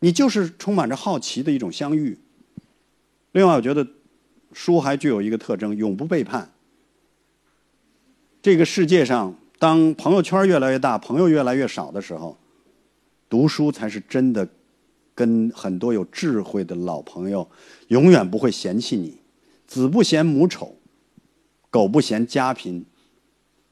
[0.00, 2.18] 你就是充满着好奇的一种相遇。
[3.32, 3.86] 另外，我觉得
[4.52, 6.52] 书还具有一个特征：永不背叛。
[8.40, 12.36] 这个世界上，当朋友圈越来越大，朋友越来越少的时候，
[13.30, 14.48] 读书才是真的，
[15.14, 17.48] 跟很多有智慧的老朋友，
[17.86, 19.20] 永远不会嫌弃你。
[19.68, 20.76] 子不嫌母丑，
[21.70, 22.84] 狗不嫌家贫，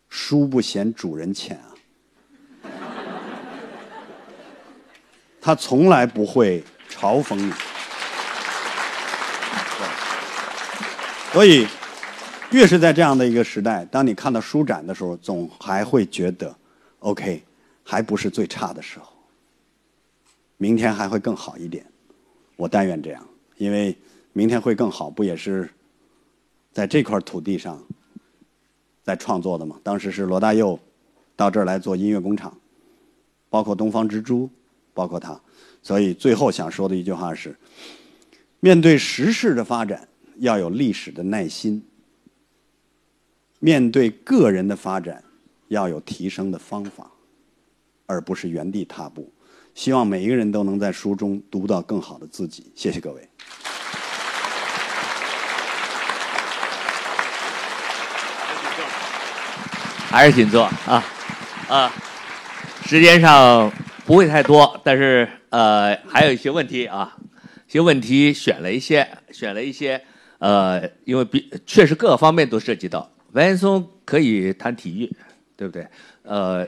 [0.08, 1.74] 书不嫌主人浅啊。
[5.42, 7.52] 他从来不会嘲讽你，
[11.32, 11.66] 所以。
[12.50, 16.54] 越是在这样的一个时代，当你看到书展的时候，总还会觉得
[16.98, 17.42] ，OK，
[17.84, 19.12] 还不是最差的时候，
[20.56, 21.86] 明天还会更好一点。
[22.56, 23.24] 我但愿这样，
[23.56, 23.96] 因为
[24.32, 25.70] 明天会更好，不也是
[26.72, 27.80] 在这块土地上
[29.04, 29.78] 在创作的吗？
[29.84, 30.78] 当时是罗大佑
[31.36, 32.52] 到这儿来做音乐工厂，
[33.48, 34.50] 包括东方之珠，
[34.92, 35.40] 包括他，
[35.82, 37.56] 所以最后想说的一句话是：
[38.58, 41.80] 面对时事的发展，要有历史的耐心。
[43.62, 45.22] 面对个人的发展，
[45.68, 47.10] 要有提升的方法，
[48.06, 49.30] 而不是原地踏步。
[49.74, 52.72] 希望每一个人都能在书中读到更好的自己。
[52.74, 53.28] 谢谢各位。
[60.08, 61.04] 还是请坐啊
[61.68, 61.92] 啊！
[62.86, 63.70] 时间上
[64.06, 67.14] 不会太多，但是呃，还有一些问题啊，
[67.68, 70.02] 一些问题选了一些，选了一些
[70.38, 73.08] 呃，因为比确实各个方面都涉及到。
[73.32, 75.16] 白岩松可以谈体育，
[75.56, 75.86] 对不对？
[76.22, 76.66] 呃，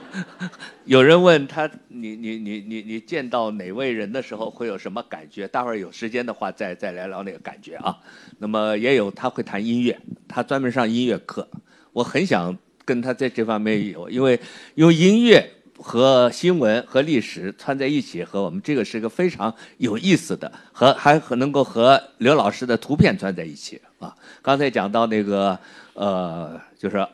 [0.84, 5.46] 有人问他，你你你你你见到哪位人的时候会有什么感觉？
[5.48, 7.98] 待会儿有时间的话，再再来聊那个感觉啊。
[8.38, 11.48] 那么也有他会谈音乐，他专门上音乐课。
[11.92, 14.38] 我很想跟他在这方面有，因为
[14.74, 15.48] 用音乐
[15.82, 24.16] 和新闻和历史串在一起，和我们这个是个非常有意思的，和还能够和刘老师的图片串在一起啊。
[24.40, 25.58] 刚才讲到那个。
[25.94, 27.06] 呃，就是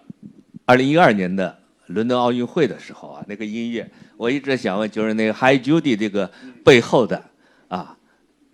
[0.64, 6.30] 二零一二年的伦敦奥运会的时候啊，那个音乐，我一直想问，就是那个《Hi Judy》这个
[6.64, 7.20] 背后的
[7.66, 7.98] 啊，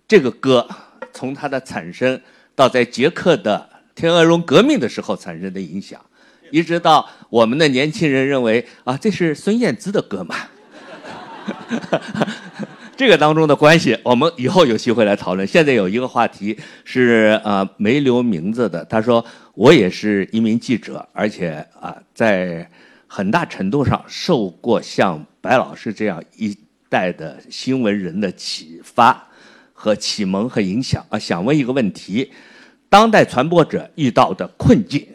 [0.07, 0.67] 这个歌
[1.13, 2.19] 从它的产生
[2.55, 6.03] 到在捷克的天鹅绒革命的时候产生的影响，
[6.51, 10.35] 一直到我们的年轻人认为啊，这是孙燕姿的歌嘛。
[12.97, 15.45] 这个当中的关系，我们以后有机会来讨论。
[15.45, 18.85] 现在有一个话题是啊，没留名字的。
[18.85, 19.23] 他说
[19.53, 22.65] ：“我也是一名记者，而且啊，在
[23.05, 26.57] 很大程度上受过像白老师这样一
[26.87, 29.27] 代的新闻人的启发
[29.73, 31.19] 和启蒙和影响啊。
[31.19, 32.31] 想问一个问题：
[32.87, 35.05] 当代传播者遇到的困境，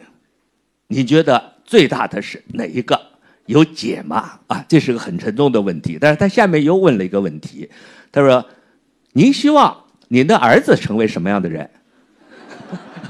[0.91, 2.99] 你觉得最大的是哪一个？”
[3.47, 4.39] 有解吗？
[4.47, 5.97] 啊，这是个很沉重的问题。
[5.99, 7.69] 但是他下面又问了一个问题，
[8.11, 8.45] 他说
[9.13, 11.69] ：“您希望您的儿子成为什么样的人？”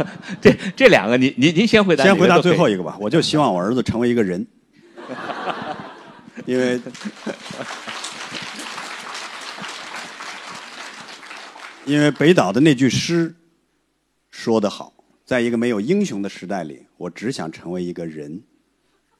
[0.41, 2.03] 这这两个，您您您先回答。
[2.03, 2.97] 先回答最后一个吧。
[2.99, 4.47] 我就希望我儿子成为一个人，
[6.45, 6.81] 因为
[11.85, 13.35] 因为北岛的那句诗
[14.31, 14.93] 说得好，
[15.25, 18.41] 在一个没有英雄的时代里，我只想成为一个人。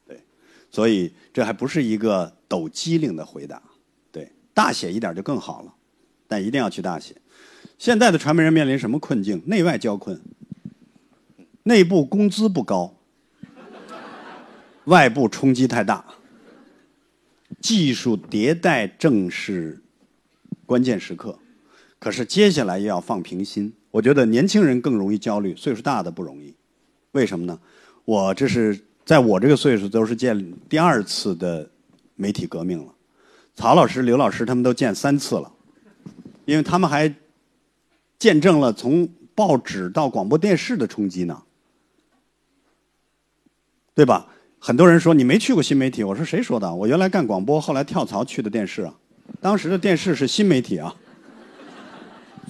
[0.06, 0.20] 对
[0.70, 3.62] 所以这还不是一个抖机灵的回答，
[4.10, 5.74] 对，大写一点就更好了，
[6.28, 7.16] 但一定要去大写。
[7.78, 9.42] 现在的传媒人面临什么困境？
[9.46, 10.20] 内外交困，
[11.64, 12.94] 内部工资不高，
[14.84, 16.04] 外部冲击太大，
[17.60, 19.82] 技术迭代正是
[20.64, 21.38] 关键时刻。
[21.98, 26.54] 可是接下来又要放平心，我觉得年轻人更容易焦虑，岁数大的不容易。
[27.12, 27.60] 为什么呢？
[28.04, 31.68] 我这是在我这个岁数都是见第二次的
[32.16, 32.92] 媒体革命了，
[33.54, 35.52] 曹老师、刘老师他们都见三次了，
[36.44, 37.12] 因为他们还
[38.18, 41.42] 见证了从报纸到广播电视的冲击呢，
[43.94, 44.28] 对吧？
[44.58, 46.72] 很多人说你没去过新媒体，我说谁说的？
[46.72, 48.94] 我原来干广播，后来跳槽去的电视啊。
[49.40, 50.94] 当时的电视是新媒体啊。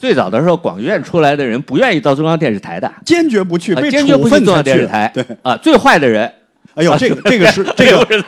[0.03, 5.09] 最早的时候，广院出来的人不愿意到中央电视台的，坚决不去，被坚决不去中央电视台。
[5.15, 6.29] 对啊，最坏的人。
[6.75, 8.27] 哎呦，这个这个是 这个，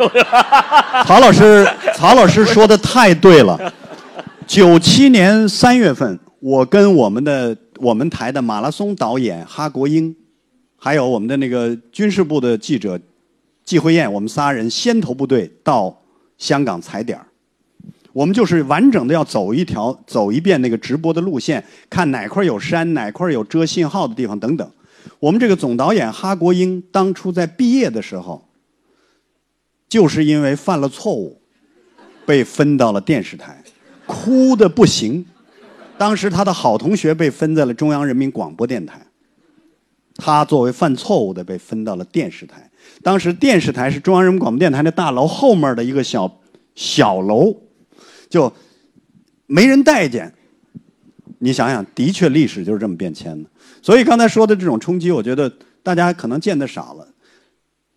[1.05, 3.59] 曹老师，曹老师说的太对了。
[4.47, 10.15] 九七年三月份，我跟我们的我们台的马拉松导演哈国英，
[10.77, 12.97] 还有我们的那个军事部的记者
[13.65, 16.03] 季慧燕，我们仨人先头部队到
[16.39, 17.27] 香港踩点儿。
[18.15, 24.71] 我们就是完整的要走一条、走一遍那个直播的路线，看哪块有山，哪块有遮信号的地方等等。
[25.19, 28.47] 我们这个总导演哈国英当初在毕业的时候，
[29.89, 31.41] 就是因为犯了错误，
[32.25, 33.61] 被分到了电视台，
[34.07, 35.27] 哭的不行。
[35.99, 39.05] 当时他的好同学被分在了中央人民广播电台，
[40.15, 42.71] 他作为犯错误的被分到了电视台。
[43.03, 46.33] 当时电视台是中央人民广播电台的大楼后面的一个小
[46.77, 47.53] 小楼。
[48.35, 48.53] 就
[49.47, 50.35] 没人待见，
[51.39, 53.49] 你想想，的确历史就是这么变迁的。
[53.81, 55.49] 所以刚才说的这种冲击，我觉得
[55.85, 57.07] 大家可能见得少了。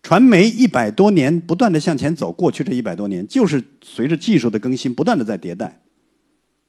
[0.00, 5.82] 传媒一百多年不断的向前走，过去这一百多年就是随着技术的更新不断的在迭代。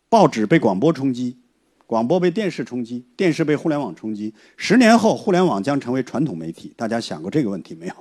[0.09, 1.37] 报纸被广播冲击，
[1.85, 4.33] 广播被电视冲击，电视被互联网冲击。
[4.57, 6.73] 十年后，互联网将成为传统媒体。
[6.75, 7.93] 大家想过这个问题没有？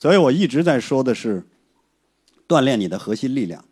[0.00, 1.44] 所以我一直在说的是，
[2.48, 3.64] 锻炼你的核心力量。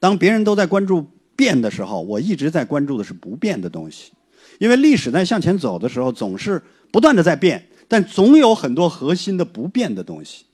[0.00, 1.06] 当别人都在关注
[1.36, 4.12] 变的时候，我一直在关注的是不变的东西，
[4.58, 6.60] 因为历史在向前走的时候，总是
[6.90, 10.46] 不断的在变，但总有很多核心的不变的东西。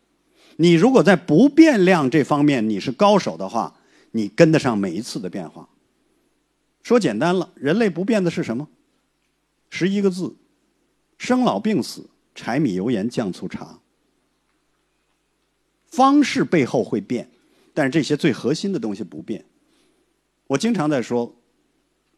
[0.57, 3.75] 你如果在不变量这方面你是高手的话，
[4.11, 5.69] 你跟得上每一次的变化。
[6.83, 8.69] 说简单了，人类不变的是什么？
[9.71, 10.35] 十一个字：
[11.19, 13.79] 生老病死、柴米油盐酱醋茶。
[15.87, 17.29] 方式背后会变。
[17.77, 19.45] 但是这些最核心的东西不变。
[20.47, 21.37] 我经常在说，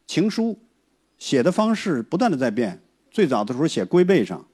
[0.07, 0.57] 情书
[1.17, 2.81] 写的方式不断的在变。
[3.11, 4.47] 最早的时候写龟背上，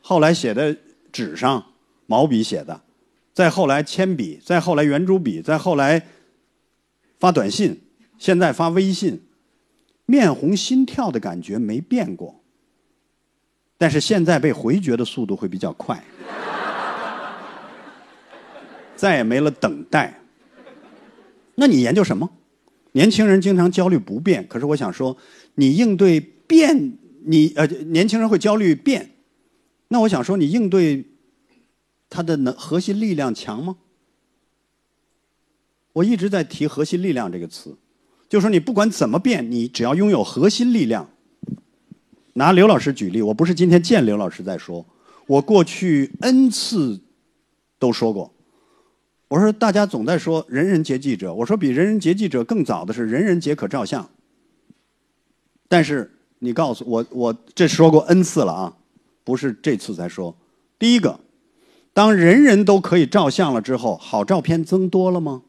[0.00, 0.76] 后来写的
[1.12, 1.64] 纸上，
[2.06, 2.82] 毛笔写的，
[3.32, 6.04] 再后来铅笔，再后来圆珠笔，再后来
[7.20, 7.80] 发短信，
[8.18, 9.22] 现在发微信，
[10.04, 12.42] 面红心跳的感觉没变过。
[13.78, 16.02] 但是现在被回绝的速度会比较快。
[19.02, 20.20] 再也没了等待。
[21.56, 22.30] 那你研究什么？
[22.92, 25.16] 年轻人经常焦虑不变，可是我想说，
[25.56, 29.10] 你应对变，你呃，年轻人会焦虑变。
[29.88, 31.04] 那我想说，你应对
[32.08, 33.76] 他的能核心力量强吗？
[35.94, 37.76] 我一直在提“核心力量”这个词，
[38.28, 41.10] 就说你不管怎么变，你只要拥有核心力量。
[42.34, 44.86] 拿刘老师举例，我不是今天见刘老师在说，
[45.26, 47.00] 我过去 N 次
[47.80, 48.32] 都说过。
[49.32, 54.06] 我说大家总在说人人皆记者，我说比人人皆记者更早的是人人皆可照相。
[55.68, 58.76] 但是你告诉我，我这说过 N 次了啊，
[59.24, 60.36] 不是这次才说。
[60.78, 61.18] 第一个，
[61.94, 65.42] 当人人都可以照相了之后，好照片增多了吗？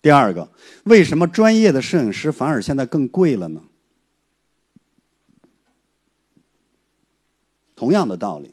[0.00, 0.50] 第二个，
[0.82, 3.62] 为什么专业的摄影师反而现在更贵了呢？
[7.76, 8.50] 同样的道理，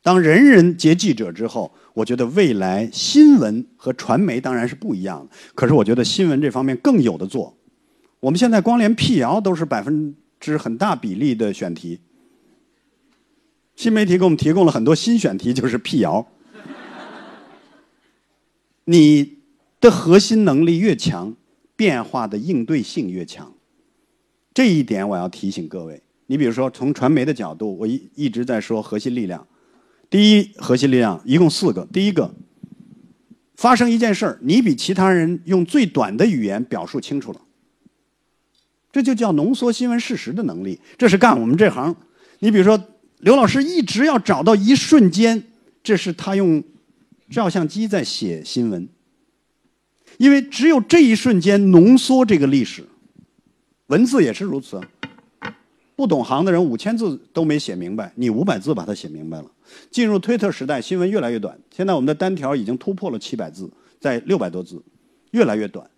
[0.00, 1.74] 当人人皆记者之后。
[1.94, 7.56] 我觉得未来新闻和传媒当然是不一样的，可是我觉得新闻这方面更有的做。
[8.20, 12.00] 我们现在光连辟谣都是百分之很大比例的选题，
[13.76, 16.26] 新媒体给我们提供了很多新选题，就是辟谣。
[18.86, 19.38] 你
[19.80, 21.34] 的核心能力越强，
[21.76, 23.54] 变化的应对性越强。
[24.52, 26.02] 这一点我要提醒各位。
[26.26, 29.46] 你比如说，从传媒的角度，我一一直在说核心力量。
[30.14, 31.84] 第一核心力量一共四个。
[31.92, 32.32] 第一个，
[33.56, 37.40] 发生一件事儿，你比其他人用最短的语言表述清楚了，
[38.92, 40.78] 这就叫浓缩新闻事实的能力。
[40.96, 41.96] 这是干我们这行。
[42.38, 42.80] 你比如说，
[43.22, 45.42] 刘老师一直要找到一瞬间，
[45.82, 46.62] 这是他用
[47.28, 48.88] 照相机在写新闻，
[50.18, 52.84] 因为只有这一瞬间浓缩这个历史，
[53.88, 54.80] 文字也是如此。
[55.96, 59.50] 不懂行的人五千字都没写明白，你五百字把它写明白了。
[59.90, 64.82] 进入推特时代，新闻越来越短，现在我们的单条已经突破了七百字，在六百多字，
[65.30, 65.88] 越来越短。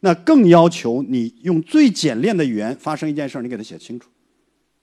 [0.00, 4.08] 那更要求你用最简练的语言发生一件事儿，你给它写清楚，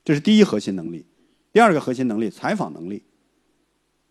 [0.05, 1.05] 这是第一核心能力。
[1.51, 3.01] 第二个核心能力，采访能力。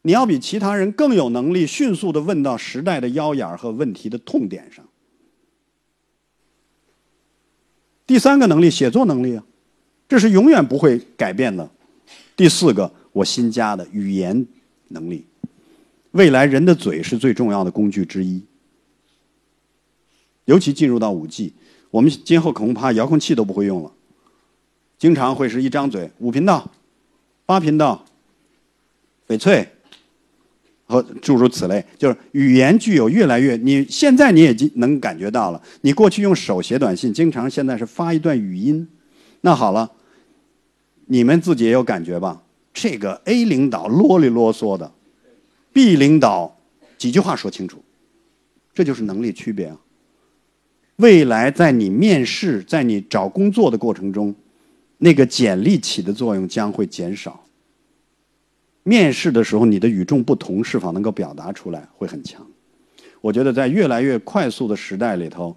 [0.03, 4.85] 你要比其他人更有能力，迅速的问到时代的腰眼儿和问题的痛点上。
[8.07, 9.45] 第三个能力，写作能力啊，
[10.09, 11.69] 这是永远不会改变的。
[12.37, 14.47] 第四个，我新加的语言
[14.89, 15.25] 能力。
[16.13, 18.43] 未来人的嘴是最重要的工具之一。
[20.45, 21.53] 尤其进入到五 G，
[21.91, 23.91] 我们今后恐怕遥控器都不会用了，
[24.97, 26.71] 经常会是一张嘴五频道、
[27.45, 28.05] 八频道、
[29.27, 29.69] 翡翠
[30.87, 33.57] 和诸如此类，就是语言具有越来越。
[33.57, 38.89] 你现在你也能感觉到了，你过去用手写短信，经常现在是发一段语音。
[39.41, 39.91] 那好了，
[41.07, 42.43] 你们自己也有感觉吧？
[42.75, 44.93] 这个 A 领导啰里啰嗦的
[45.73, 46.59] ，B 领导
[46.99, 47.83] 几句话说清楚，
[48.75, 49.81] 这就是能力区别啊。
[50.97, 54.35] 未来在你面试、在你找工作的过程中，
[54.99, 57.45] 那个简历起的作用将会减少。
[58.83, 62.47] 面试的时候，你的与众不同是否能够表达出来会很强。
[63.21, 65.57] 我觉得在越来越快速的时代里头，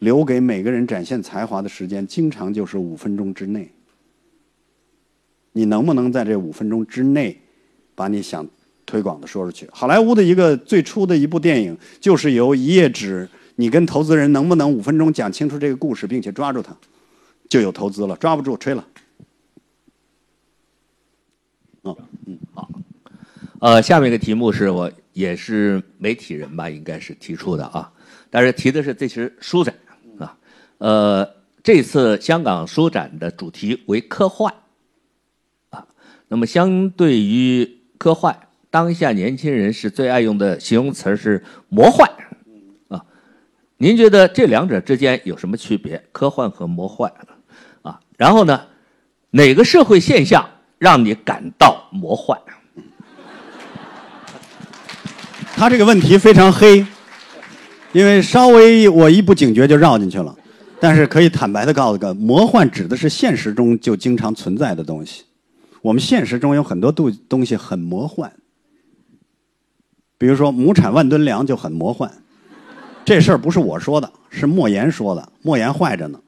[0.00, 3.70] 留给每个人展现才华的时间，经常就是五分钟之内。
[5.54, 7.40] 你能不能在这五分钟之内，
[7.94, 8.46] 把你想
[8.84, 9.66] 推广的说出去？
[9.72, 13.26] 好莱坞的一个最初的一部电影，就是由一页纸。
[13.54, 16.76] 你跟投资人能不能五分钟讲清楚这个故事，并且抓住他，
[17.48, 18.16] 就有投资了。
[18.16, 18.84] 抓不住，吹了。
[21.82, 22.68] 哦，嗯，好。
[23.60, 27.92] 呃，下面一个题目是我也是媒体人吧，应该是提出的啊。
[28.28, 29.72] 但是提的是这次书展
[30.18, 30.36] 啊。
[30.78, 31.28] 呃，
[31.62, 34.52] 这次香港书展的主题为科幻。
[36.28, 38.36] 那么相对于科幻，
[38.70, 42.10] 当下年轻人是最爱用的形容词是魔幻
[42.88, 43.04] 啊。
[43.76, 46.02] 您觉得这两者之间有什么区别？
[46.12, 47.12] 科幻和魔幻
[47.82, 48.00] 啊？
[48.16, 48.66] 然后呢，
[49.30, 50.48] 哪个社会现象
[50.78, 52.38] 让你感到魔幻？
[55.56, 56.84] 他这个问题非常黑，
[57.92, 60.34] 因为稍微我一不警觉就绕进去了。
[60.80, 65.22] 但是可以坦白的告诉个，魔幻指的是现实中就经常存在的东西。
[65.84, 68.32] 我们现实中有很多东东西很魔幻，
[70.16, 72.10] 比如说亩产万吨粮就很魔幻。
[73.04, 75.28] 这事儿不是我说的，是莫言说的。
[75.42, 76.18] 莫言坏着呢，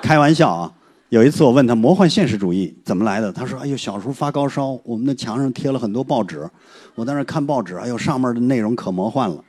[0.00, 0.72] 开玩笑啊！
[1.08, 6.48] 有一次我问他魔幻现实主义怎么来的，他说：“哎呦，小时候发高烧，我们的墙上贴了很多报纸，
[6.94, 9.44] 我在那看报纸，哎呦，上面的内容可魔幻了。”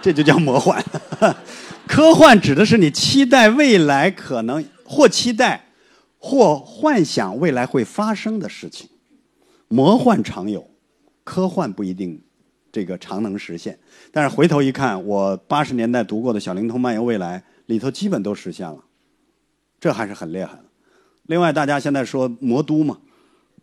[0.00, 0.82] 这就叫魔幻。
[1.86, 5.63] 科幻指的是你期待未来可能或期待
[6.26, 8.88] 或幻想未来会发生的事情。
[9.68, 10.66] 魔幻常有，
[11.22, 12.18] 科幻不一定。
[12.72, 13.78] 这个常能实现，
[14.10, 18.78] 但是回头一看，我八十年代读过的《小灵通漫游未来》里头基本都实现了，
[19.78, 20.64] 这还是很厉害的。
[21.26, 22.98] 另外，大家现在说魔都嘛，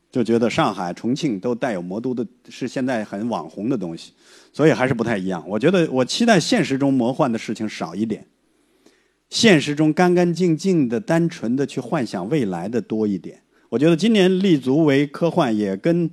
[0.10, 4.14] 就觉得上海、重庆都带有魔都的，是现在很网红的东西，
[4.54, 5.44] 所以还是不太一样。
[5.46, 8.26] 我觉得我期待现实中魔幻的事情少一点，
[9.32, 13.42] 现实中干干净净的、单纯的去幻想未来的多一点。
[13.70, 16.08] 我觉得今年立足为科幻，也跟。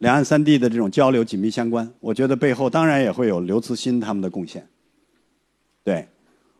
[0.00, 4.62] 两岸三地的这种交流紧密相关，我觉得背后当然也会有刘慈欣他们的贡献。
[5.82, 6.06] 对，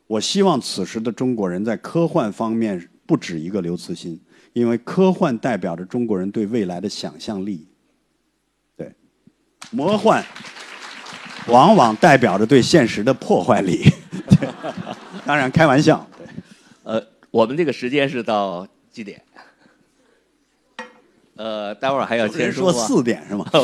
[0.07, 4.19] 我希望此时的中国人在科幻方面不止一个刘慈欣，
[4.55, 7.69] 因为科幻代表着中国人对未来的想象力。
[8.75, 8.91] 对，
[9.71, 10.25] 魔幻
[11.49, 13.83] 往往代表着对现实的破坏力。
[15.27, 16.07] 当然开玩笑。
[16.85, 19.21] 呃，我们这个时间是到几点？
[21.37, 23.45] 呃，待会儿还要先说四点是吗？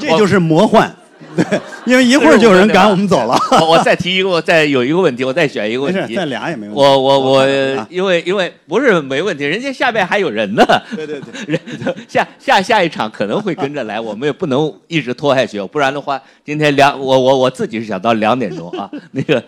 [0.00, 0.92] 这就是魔幻，
[1.36, 3.36] 对， 因为一会儿就有人赶我们走了。
[3.68, 6.14] 我再提一个，我再有一个问题，我再选一个问题。
[6.14, 6.80] 再俩也没问题。
[6.80, 7.46] 我我我，
[7.88, 10.64] 因为因为不是没问题，人家下边还有人呢。
[10.96, 11.60] 对对对， 人
[12.08, 18.90] 下下下一场可能会跟着来，我们也不能一直拖下去，不然的话，今天两我我我自己是想到两点钟啊。
[19.12, 19.42] 那个，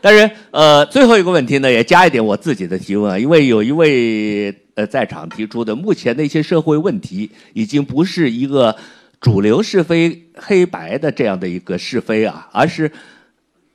[0.00, 4.54] 但是呃，最后一个问题呢，也加一点我自己的提问啊，因为有一位。
[4.76, 8.74] 呃，在场提出的目前的一些社会问题，已经不是一个
[9.24, 12.92] 主流是非黑白的这样的一个是非啊，而是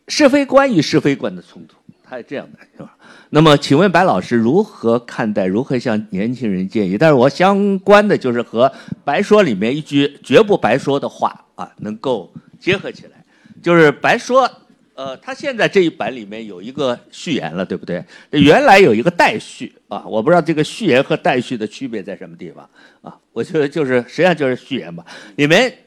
[0.07, 2.95] 是非观与是非观的冲突，它是这样的，是吧？
[3.31, 5.47] 那么，请问白老师如何看待？
[5.47, 6.99] 如何向年轻人建议？
[6.99, 8.71] 但是我相关的就是和
[9.03, 13.25] 白说里面一句绝不白说的话啊，能够结合起来，
[13.63, 14.47] 就是白说。
[14.93, 18.03] 呃，他现在这一版里面有一个序言了，对不对？
[18.31, 22.69] 原来有一个待续啊，我不知道这个序言和待续的区别在什么地方
[23.01, 23.19] 啊？
[23.33, 25.05] 我觉得就是实际上就是序言吧。
[25.35, 25.77] 里面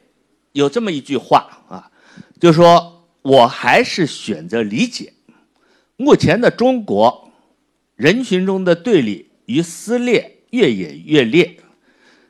[0.51, 1.89] 有这么一句话啊，
[2.39, 5.13] 就说我还是选择理解，
[5.95, 7.31] 目前的中国
[7.95, 11.57] 人群中的对立与撕裂越演越烈，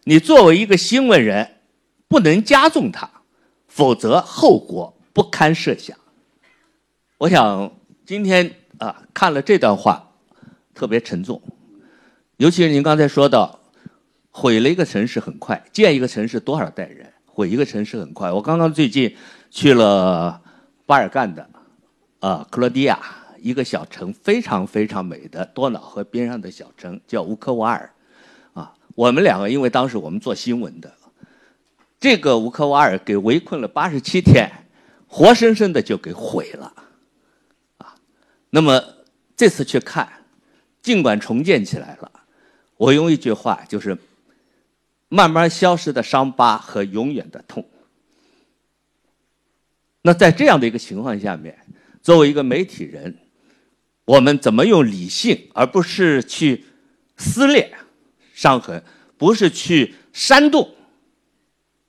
[0.04, 1.56] 你作为一个新闻人，
[2.08, 3.10] 不能加重它，
[3.68, 5.98] 否则后果不堪设想。
[7.18, 7.76] 我想
[8.06, 10.12] 今天啊看了这段话，
[10.76, 11.42] 特别沉重，
[12.38, 13.60] 尤其是您刚才说到，
[14.32, 18.32] 毁了一个城市很快，建一个城市多少代人，毁一个城市很快。
[18.32, 19.16] 我刚刚最近
[19.52, 20.42] 去了
[20.86, 21.48] 巴尔干的
[22.20, 23.00] 啊克罗地亚
[23.40, 27.92] 一个小城，非常非常美的多瑙河边上的小城，叫乌科瓦尔。
[28.54, 30.92] 啊，我们两个因为当时我们做新闻的，
[32.00, 34.52] 这个乌科瓦尔给围困了八十七天，
[35.08, 36.74] 活生生的就给毁了。
[37.78, 37.94] 啊
[38.50, 38.84] 那么
[39.36, 40.08] 这次去看，
[40.82, 42.12] 尽管重建起来了，
[42.78, 43.98] 我用一句话就是：
[45.10, 47.66] 慢慢消失的伤疤和永远的痛。
[50.02, 51.58] 那在这样的一个情况下面，
[52.02, 53.18] 作为一个媒体人，
[54.06, 56.66] 我们怎么用理性，而不是去
[57.18, 57.74] 撕裂
[58.34, 58.84] 伤痕，
[59.18, 60.70] 不是去煽动？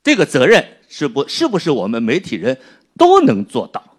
[0.03, 2.57] 这个责任是不是不是我们媒体人
[2.97, 3.97] 都能做到？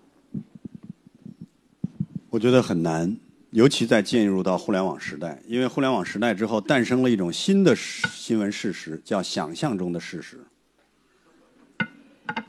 [2.29, 3.17] 我觉得很难，
[3.55, 10.37] 尤其在进入到互联网时代，因为互联网时代之后诞生了一种新的新闻事实，叫想象中的事实。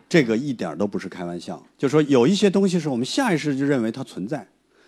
[0.09, 4.45] 这个一点都不是开玩笑，就说有一些东西是我们下意识就认为它存在，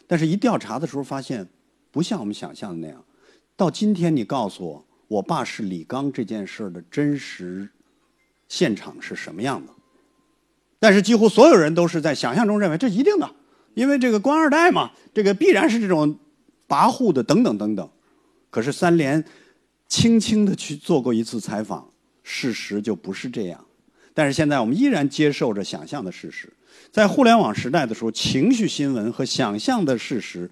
[0.09, 1.47] 但是一调查的时候发现
[1.93, 3.05] 不像我们想象的那样。
[3.55, 7.69] 到今天，你告诉我我爸是李刚这件事的真实
[8.49, 9.73] 现场是什么样的？
[10.81, 13.31] 但是几乎所有人都是在想象中认为这一定的。
[13.75, 16.19] 因为这个官二代嘛，这个必然是这种
[16.67, 17.89] 跋扈的，等等等等。
[18.51, 19.25] 可是三联
[19.89, 21.89] 轻轻的去做过一次采访，
[22.23, 23.65] 事实就不是这样。
[24.15, 26.53] 但是现在我们依然接受着想象的事实。
[26.91, 30.51] 在互联网时代的时候，情绪新闻和想象的事实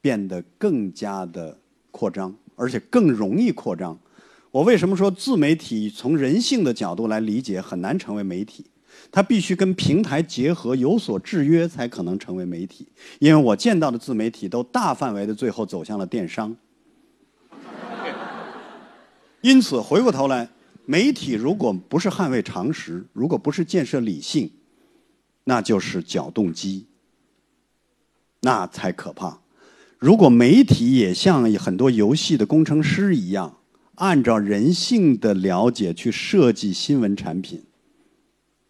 [0.00, 1.56] 变得更加的
[1.90, 3.98] 扩张，而且更容易扩张。
[4.50, 8.64] 我为什么说自媒体从人性的角度来理解很难成为媒体？
[9.10, 12.86] 它必须跟平台结合，有所制约，才可能成为媒体。
[13.18, 16.54] 因为我见到的自媒体都大范围的最后走向了电商。
[19.42, 20.48] 因此，回过头来，
[20.84, 24.50] 媒体如果不是捍卫常识，如果不是建设理性，
[25.44, 26.86] 那就是搅动机，
[28.40, 29.40] 那才可怕。
[29.98, 33.58] 如果媒体也像很多游戏的工程师一样，
[33.94, 37.65] 按照人性的了解去设计新闻产品。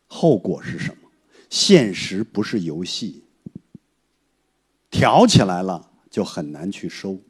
[0.07, 0.97] 后果是什么？
[1.49, 3.23] 现实不是游戏，
[4.91, 7.21] 挑起来了就很难去收。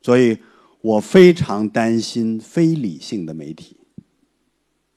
[0.00, 0.38] 所以
[0.80, 3.76] 我非常担心非理性的媒体，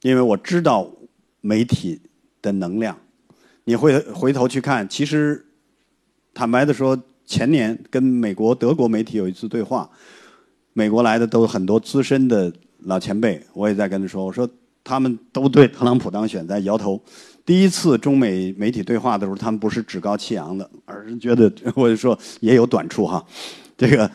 [0.00, 0.90] 因为我知道
[1.42, 2.00] 媒体
[2.40, 2.98] 的能量。
[3.64, 5.46] 你会回头去看，其实
[6.32, 9.90] 坦白的说，前年跟美国、德国媒体有一次对话，
[10.72, 14.48] 美国来的都很多资深的老前辈，我也在跟他说，我说。
[14.84, 17.00] 他们都对特朗普当选在摇头。
[17.44, 23.24] 第一次中美媒体对话的时候，他们不是趾高气扬的，而是觉得我就说也有短处哈。
[23.76, 24.08] 这个，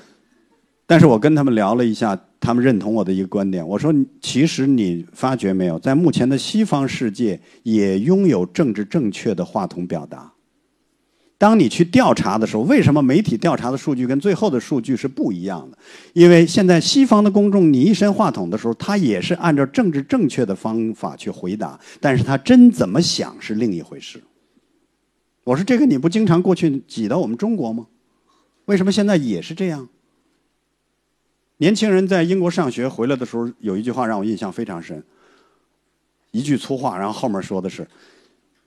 [0.85, 3.67] 但是我跟他们聊了一下，他们认同我的一个观点。
[3.67, 10.31] 我说，其实你发觉没有，在目前的西方世界也拥有政治正确的话筒表达。
[11.39, 15.77] 当你去调查的时候，为什么媒体调查的数据跟最后的数据是不一样的？
[16.13, 24.19] 因为现在西方的公众，你一伸话筒的时候，他也是按照政治正确的方法去回答，但是他真怎么想是另一回事。
[25.43, 27.85] 我说这个你不经常过去挤到我们中国吗？
[28.65, 29.87] 为什么现在也是这样？
[31.57, 35.03] 年轻人在英国上学回来的时候，有一句话让我印象非常深，
[36.31, 37.87] 一句粗话，然后后面说的是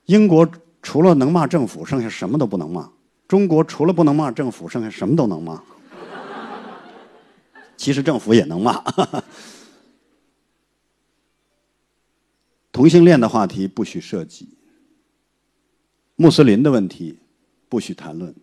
[0.06, 0.48] 英国。
[0.82, 2.90] 除了能骂政府，剩下什么都不能骂。
[3.28, 5.62] 中国除了不能骂政府，剩下什么都能骂。
[7.76, 8.82] 其实政府也能骂。
[12.72, 14.48] 同性恋的话题不许涉及，
[16.16, 17.18] 穆斯林的问题
[17.68, 18.34] 不许谈论。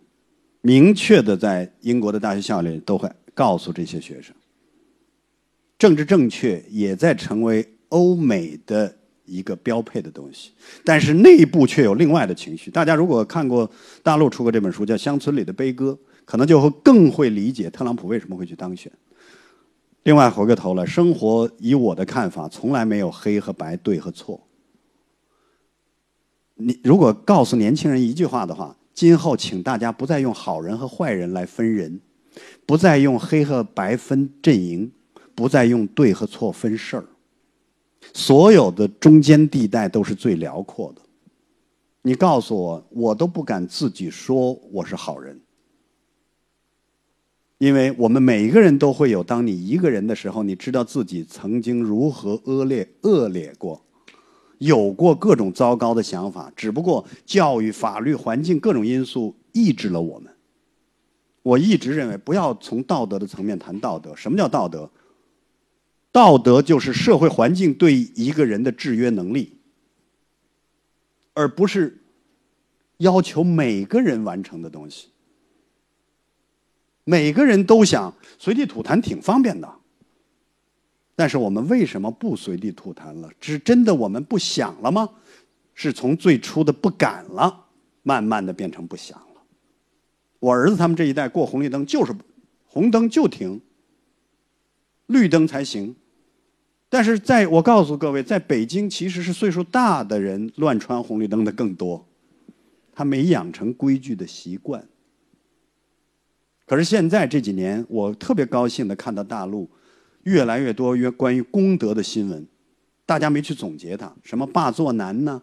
[0.60, 4.34] 明确的在英国的大学校里都会告诉这些学生，
[5.78, 8.97] 政治正确也在成为欧美的。
[9.28, 10.50] 一个标配的东西，
[10.84, 12.70] 但是内部却有另外的情绪。
[12.70, 13.70] 大家如果看过
[14.02, 18.90] 大陆出过这本书，叫《乡村里的悲歌》，可能就会更会理解特朗普为什么会去当选。
[20.04, 24.40] 另外，回过头来，生活以我的看法，从来没有黑和白、对和错。
[26.54, 32.00] 你如果告诉年轻人一句话的话，今后请大家不再用好人和坏人来分人，
[32.66, 34.90] 不再用黑和白分阵营，
[35.34, 37.04] 不再用对和错分事儿。
[38.12, 41.02] 所有的中间地带都是最辽阔的。
[42.02, 45.38] 你告诉我，我都不敢自己说我是好人，
[47.58, 53.84] 因为我们每一个人都会有，当你一个人的时候，你知道自己曾经如何恶劣恶劣过，
[54.58, 60.32] 有过各种糟糕的想法，只不过教育、法律、环境各种因素抑制了我们。
[61.42, 64.14] 我一直认为，不要从道德的层面谈道德。
[64.14, 64.88] 什么叫道德？
[66.10, 69.58] 道德就是社会环境对一个人的制约能力。
[71.34, 71.96] 而不是
[72.96, 75.08] 要求每个人完成的东西。
[77.04, 79.72] 每个人都想随地吐痰，挺方便的。
[81.14, 83.30] 但是我们为什么不随地吐痰了？
[83.40, 85.08] 是真的我们不想了吗？
[85.74, 87.66] 是从最初的不敢了，
[88.02, 89.42] 慢慢的变成不想了。
[90.40, 92.12] 我儿子他们这一代过红绿灯就是
[92.66, 93.60] 红灯就停，
[95.08, 95.94] 绿灯才行。
[96.88, 102.06] 但是在我告诉各位，在北京其实是岁数大的人乱穿红绿灯的更多，
[102.94, 104.82] 他没养成规矩的习惯。
[106.64, 109.68] 可是现在这几年，我特别高兴的看到大陆
[110.22, 112.46] 越来越多约关于公德的新闻，
[113.04, 115.42] 大家没去总结它，什么霸座男呢？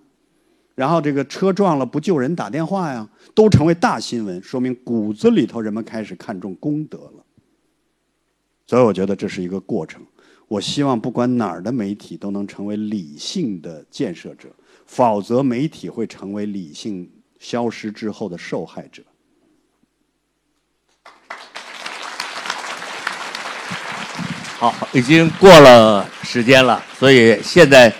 [0.75, 7.24] 然后这个车撞了不救人打电话呀，都成为大新闻，说明骨子里头人们开始看重公德了。
[8.67, 10.01] 所以我觉得这是一个过程。
[10.47, 14.47] 我希望不管哪儿的媒体都能成为理性的建设者，
[14.85, 17.09] 否则媒体会成为理性
[17.39, 19.01] 消失之后的受害者。
[24.57, 27.93] 好，已经过了时间了，所以现在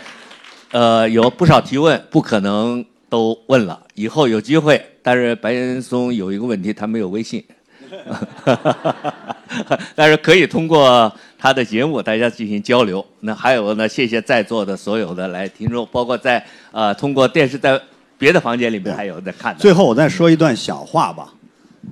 [0.71, 4.83] 呃有不少提问，不可能都问了，以后有机会。
[5.01, 7.43] 但是白岩松有一个问题，他没有微信。
[9.95, 13.05] 但是可以通过他的节目，大家进行交流。
[13.21, 13.87] 那还有呢？
[13.87, 17.79] 谢谢在座的所有的来听众，包括在呃通过电视在
[18.17, 19.59] 别的房间里面还有在看的。
[19.59, 21.33] 最后我再说一段小话吧，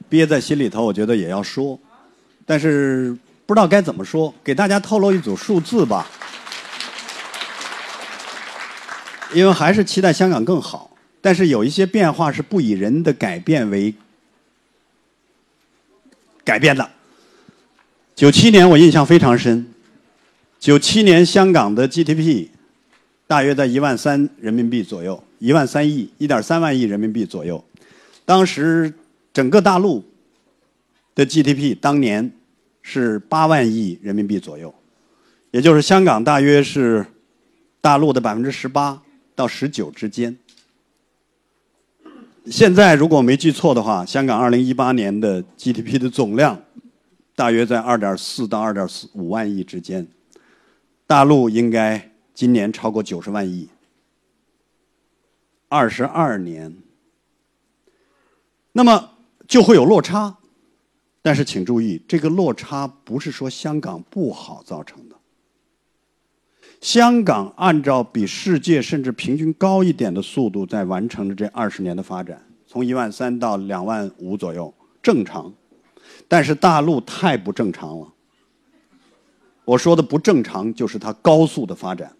[0.09, 1.79] 憋在心里头，我觉得也要说，
[2.45, 6.07] 但是不知道该怎么说，给大家透露一组数字吧，
[9.33, 10.89] 因为还是期待香港更好，
[11.21, 13.93] 但是有一些变化是不以人的改变为。
[16.45, 16.89] 改变的。
[18.15, 19.65] 九七年我印象非常深，
[20.59, 22.47] 九七年香港的 GDP
[23.25, 27.63] 大约在一万三人民币左右，一万三亿，一点三万亿人民币左右。
[28.23, 28.93] 当时
[29.33, 30.05] 整个大陆
[31.15, 32.31] 的 GDP 当年
[32.83, 34.73] 是八万亿人民币左右，
[35.49, 37.03] 也就是香港大约是
[37.81, 39.01] 大陆的百分之十八
[39.33, 40.37] 到十九之间。
[42.45, 46.61] 现在如果没记错的话，香港二零一八年的 GDP 的总量
[47.35, 50.07] 大约在二点四到二点四五万亿之间，
[51.07, 53.69] 大陆应该今年超过九十万亿。
[55.67, 56.77] 二十二年，
[58.71, 59.13] 那么
[59.47, 60.37] 就会有落差，
[61.23, 65.15] 但是请注意，这个落差不是说香港不好造成的。
[66.81, 75.51] 香港按照比世界甚至平均高一点的速度在完成了这二十年的发展，从一万三到两万五左右，正常。
[76.27, 78.07] 但是大陆太不正常了。
[79.65, 82.11] 我说的不正常，就是它高速的发展。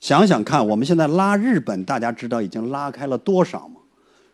[0.00, 3.80] 想想看，我们现在拉日本，大家知道已经拉开了多少吗？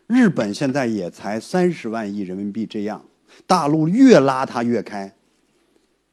[0.07, 3.01] 日本现在也才三十万亿人民币这样，
[3.47, 5.13] 大陆越拉它越开，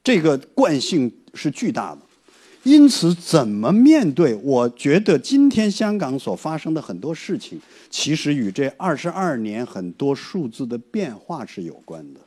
[0.04, 2.02] 这个惯性是巨大的。
[2.64, 4.34] 因此，怎么面对？
[4.34, 12.20] 我觉得今天香港所发生的很多事情，其实与这二十二年很多数字的变化是有关的。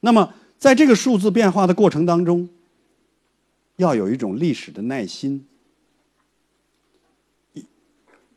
[0.00, 2.48] 那么，在这个数字变化的过程当中，
[3.76, 5.46] 要有一种历史的耐心，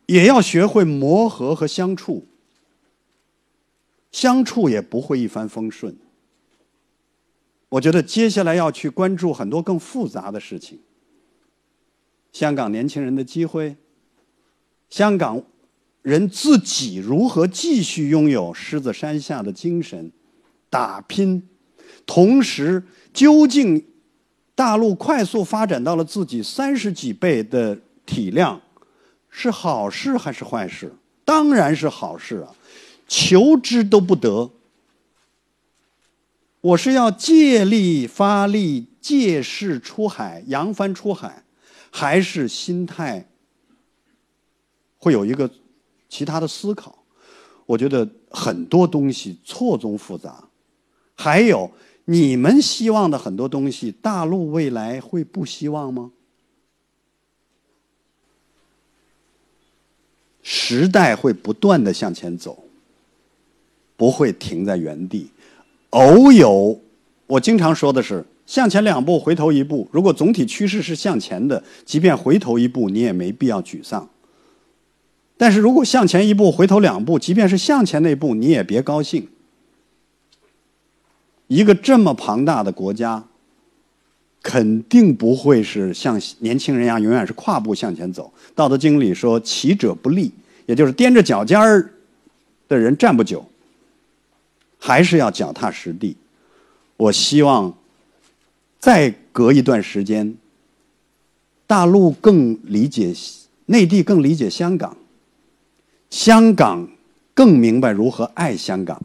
[0.07, 2.25] 也要学会磨合和相处。
[4.11, 5.95] 相处也不会一帆风顺。
[7.73, 10.79] 我觉得接下来要去关注很多更复杂的事情。
[12.31, 13.75] 香港年轻人的机会，
[14.91, 15.41] 香港
[16.03, 20.11] 人自己如何继续拥有狮子山下的精神，
[20.69, 21.41] 打拼，
[22.05, 23.83] 同时究竟
[24.53, 27.75] 大陆快速发展到了自己三十几倍的
[28.05, 28.61] 体量，
[29.31, 30.93] 是好事还是坏事？
[31.25, 32.53] 当然是好事啊，
[33.07, 34.51] 求之都不得。
[36.63, 41.43] 我是要借力发力，借势出海，扬帆出海，
[41.91, 43.27] 还是心态
[44.97, 45.51] 会有一个
[46.07, 47.03] 其他的思考？
[47.65, 50.47] 我觉得很多东西错综复杂，
[51.15, 51.69] 还有
[52.05, 56.13] 你们希望的很多东西，大陆未来会不希望吗？
[60.41, 62.63] 时代会不断的向前走，
[63.97, 65.29] 不会停在原地。
[65.93, 66.79] 偶有，
[67.27, 69.87] 我经常说的是向前两步，回头一步。
[69.91, 74.09] 如果总体趋势是向前的，即便回头一步，你也没必要沮丧。
[75.37, 79.27] 但是如果向前一步，回头两步，即便是向前那步，你也别高兴。
[81.47, 83.23] 一个这么庞大的国家，
[84.41, 88.33] 肯定不会是像年轻人一样，永远是跨步向前走。
[88.55, 90.31] 《道德经》里说：“起者不立”，
[90.65, 91.91] 也就是踮着脚尖儿
[92.67, 93.45] 的人站不久，
[94.85, 96.17] 还是要脚踏实地。
[96.97, 97.73] 我希望
[98.79, 100.35] 再隔一段时间，
[101.65, 103.15] 大陆更理解
[103.67, 104.97] 内地，更理解香港。
[106.09, 106.89] 香港
[107.33, 109.01] 更明白如何爱香港，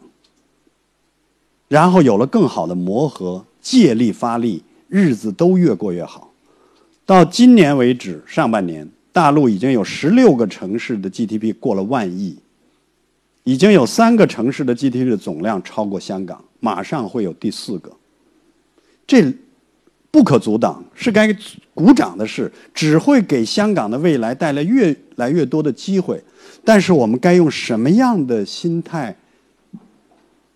[1.69, 6.33] 然后有了更好的磨合，借力发力，日子都越过越好。
[7.05, 12.37] 到今年为止，上半年大陆已经有十六个城市的 GDP 过了万亿，
[13.49, 17.91] 已经有三个城市的 GDP 总量超过香港，马上会有第四个。
[19.07, 19.33] 这
[20.11, 21.35] 不可阻挡，是该
[21.73, 26.23] 鼓掌的事，只会给香港的未来带来越来越多的机会。
[26.63, 29.17] 但是我们该用什么样的心态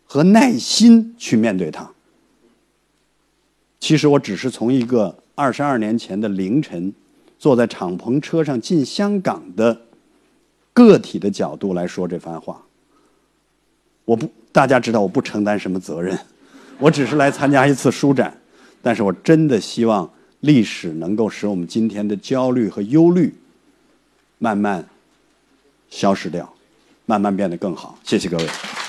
[0.05, 1.89] 和耐心去面对它？
[3.79, 6.93] 其实我只是从一个二十二年前的凌晨，
[7.39, 9.81] 坐在敞篷车上进香港的
[10.73, 12.63] 个体的角度来说这番话。
[14.05, 16.17] 我不，大家知道我不承担什么责任，
[16.79, 18.35] 我只是来参加一次书展。
[18.81, 20.09] 但是我真的希望
[20.41, 23.33] 历史能够使我们今天的焦虑和忧虑
[24.39, 24.85] 慢慢。
[25.89, 26.51] 消失掉，
[27.05, 27.95] 慢慢变得更好。
[28.03, 28.82] 谢谢各位。